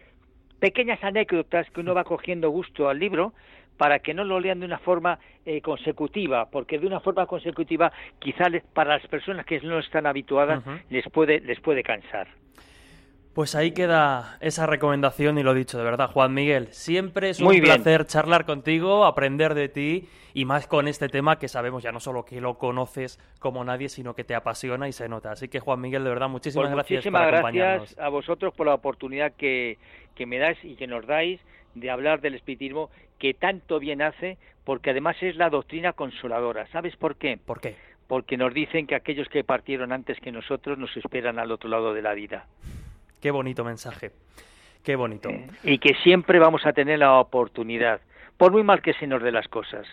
[0.61, 3.35] pequeñas anécdotas que uno va cogiendo gusto al libro
[3.77, 7.93] para que no lo lean de una forma eh, consecutiva, porque de una forma consecutiva
[8.19, 12.29] quizá para las personas que no están habituadas les puede les puede cansar.
[13.35, 16.69] Pues ahí queda esa recomendación y lo dicho, de verdad, Juan Miguel.
[16.69, 21.49] Siempre es un placer charlar contigo, aprender de ti y más con este tema que
[21.49, 25.09] sabemos ya no solo que lo conoces como nadie, sino que te apasiona y se
[25.09, 25.33] nota.
[25.33, 27.81] Así que Juan Miguel, de verdad, muchísimas pues gracias por acompañarnos.
[27.81, 29.79] gracias a vosotros por la oportunidad que,
[30.15, 31.41] que me dais y que nos dais
[31.75, 36.67] de hablar del espiritismo que tanto bien hace, porque además es la doctrina consoladora.
[36.69, 37.39] ¿Sabes por qué?
[37.45, 37.77] ¿Por qué?
[38.07, 41.95] Porque nos dicen que aquellos que partieron antes que nosotros nos esperan al otro lado
[41.95, 42.47] de la vida.
[43.21, 44.11] Qué bonito mensaje.
[44.83, 45.31] Qué bonito.
[45.31, 48.01] Eh, y que siempre vamos a tener la oportunidad,
[48.37, 49.87] por muy mal que se nos dé las cosas.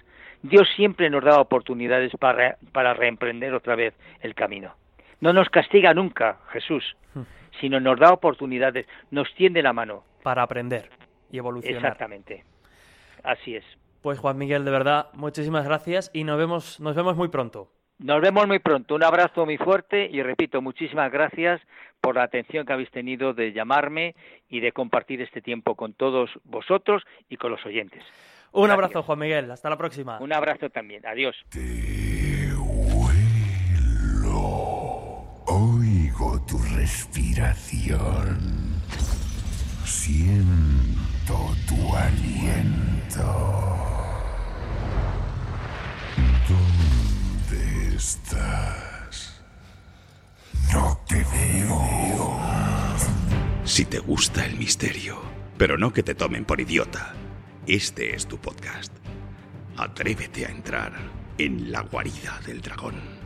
[0.44, 4.76] Dios siempre nos da oportunidades para, para reemprender otra vez el camino.
[5.22, 7.22] No nos castiga nunca, Jesús, hmm.
[7.62, 10.04] sino nos da oportunidades, nos tiende la mano.
[10.24, 10.90] Para aprender
[11.32, 11.78] y evolucionar.
[11.78, 12.44] Exactamente.
[13.24, 13.66] Así es.
[14.02, 17.70] Pues Juan Miguel, de verdad, muchísimas gracias y nos vemos, nos vemos muy pronto.
[18.00, 18.96] Nos vemos muy pronto.
[18.96, 21.62] Un abrazo muy fuerte y repito, muchísimas gracias
[22.02, 24.16] por la atención que habéis tenido de llamarme
[24.50, 28.04] y de compartir este tiempo con todos vosotros y con los oyentes.
[28.54, 29.52] Un abrazo, Juan Miguel.
[29.52, 30.20] Hasta la próxima.
[30.20, 31.06] Un abrazo también.
[31.06, 31.36] Adiós.
[35.46, 38.40] Oigo tu respiración.
[39.86, 43.24] Siento tu aliento.
[46.48, 49.42] ¿Dónde estás?
[50.74, 52.40] No te veo.
[53.64, 55.22] Si te gusta el misterio,
[55.58, 57.14] pero no que te tomen por idiota,
[57.68, 58.92] este es tu podcast.
[59.78, 60.94] Atrévete a entrar
[61.38, 63.21] en la guarida del dragón.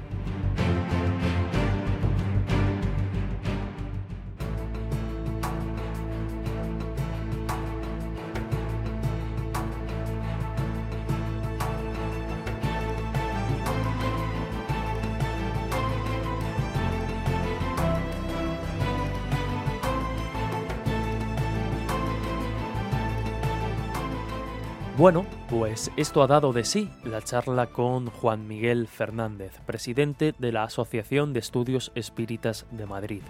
[25.06, 30.52] Bueno, pues esto ha dado de sí la charla con Juan Miguel Fernández, presidente de
[30.52, 33.22] la Asociación de Estudios Espíritas de Madrid.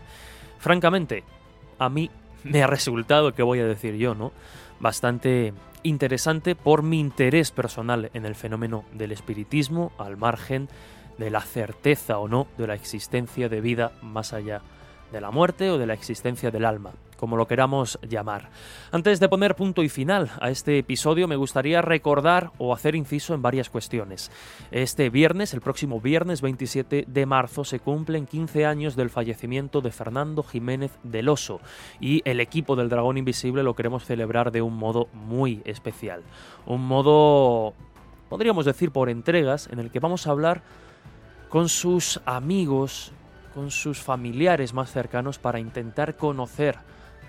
[0.58, 1.26] Francamente,
[1.78, 2.10] a mí
[2.46, 4.32] me ha resultado, que voy a decir yo, ¿no?
[4.80, 5.54] Bastante
[5.84, 10.70] interesante por mi interés personal en el fenómeno del espiritismo, al margen
[11.18, 14.62] de la certeza o no de la existencia de vida más allá
[15.12, 18.50] de la muerte o de la existencia del alma como lo queramos llamar.
[18.92, 23.34] Antes de poner punto y final a este episodio, me gustaría recordar o hacer inciso
[23.34, 24.32] en varias cuestiones.
[24.72, 29.92] Este viernes, el próximo viernes 27 de marzo, se cumplen 15 años del fallecimiento de
[29.92, 31.60] Fernando Jiménez del Oso
[32.00, 36.22] y el equipo del Dragón Invisible lo queremos celebrar de un modo muy especial.
[36.66, 37.74] Un modo,
[38.30, 40.64] podríamos decir, por entregas, en el que vamos a hablar
[41.50, 43.12] con sus amigos,
[43.54, 46.78] con sus familiares más cercanos para intentar conocer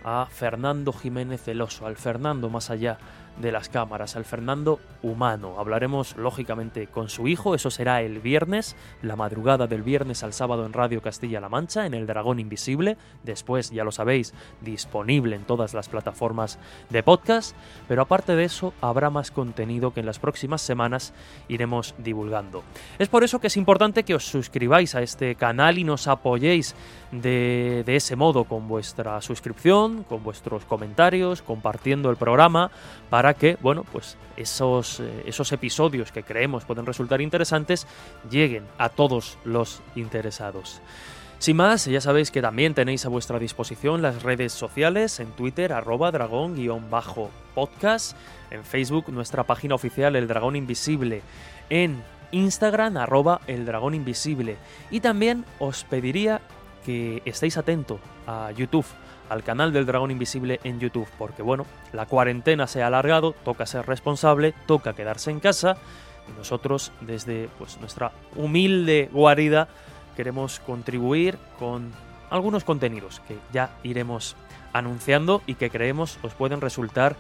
[0.06, 2.96] a Fernando Jiménez Celoso, al Fernando más allá
[3.40, 5.56] de las cámaras, al Fernando humano.
[5.58, 10.66] Hablaremos lógicamente con su hijo, eso será el viernes, la madrugada del viernes al sábado
[10.66, 15.74] en Radio Castilla-La Mancha, en El Dragón Invisible, después, ya lo sabéis, disponible en todas
[15.74, 16.58] las plataformas
[16.90, 17.56] de podcast,
[17.88, 21.12] pero aparte de eso habrá más contenido que en las próximas semanas
[21.48, 22.62] iremos divulgando.
[22.98, 26.74] Es por eso que es importante que os suscribáis a este canal y nos apoyéis
[27.12, 32.70] de, de ese modo con vuestra suscripción, con vuestros comentarios, compartiendo el programa,
[33.10, 37.86] para que, bueno, pues esos, eh, esos episodios que creemos pueden resultar interesantes
[38.30, 40.80] lleguen a todos los interesados.
[41.38, 45.74] Sin más, ya sabéis que también tenéis a vuestra disposición las redes sociales en Twitter,
[45.74, 48.16] arroba dragón-podcast,
[48.50, 51.20] en Facebook nuestra página oficial El Dragón Invisible,
[51.68, 52.02] en
[52.32, 54.56] Instagram, arroba El Dragón Invisible.
[54.90, 56.40] Y también os pediría
[56.86, 58.86] que estéis atentos a YouTube
[59.28, 63.66] al canal del Dragón Invisible en YouTube, porque bueno, la cuarentena se ha alargado, toca
[63.66, 65.76] ser responsable, toca quedarse en casa
[66.28, 69.68] y nosotros desde pues nuestra humilde guarida
[70.16, 71.92] queremos contribuir con
[72.30, 74.36] algunos contenidos que ya iremos
[74.72, 77.16] anunciando y que creemos os pueden resultar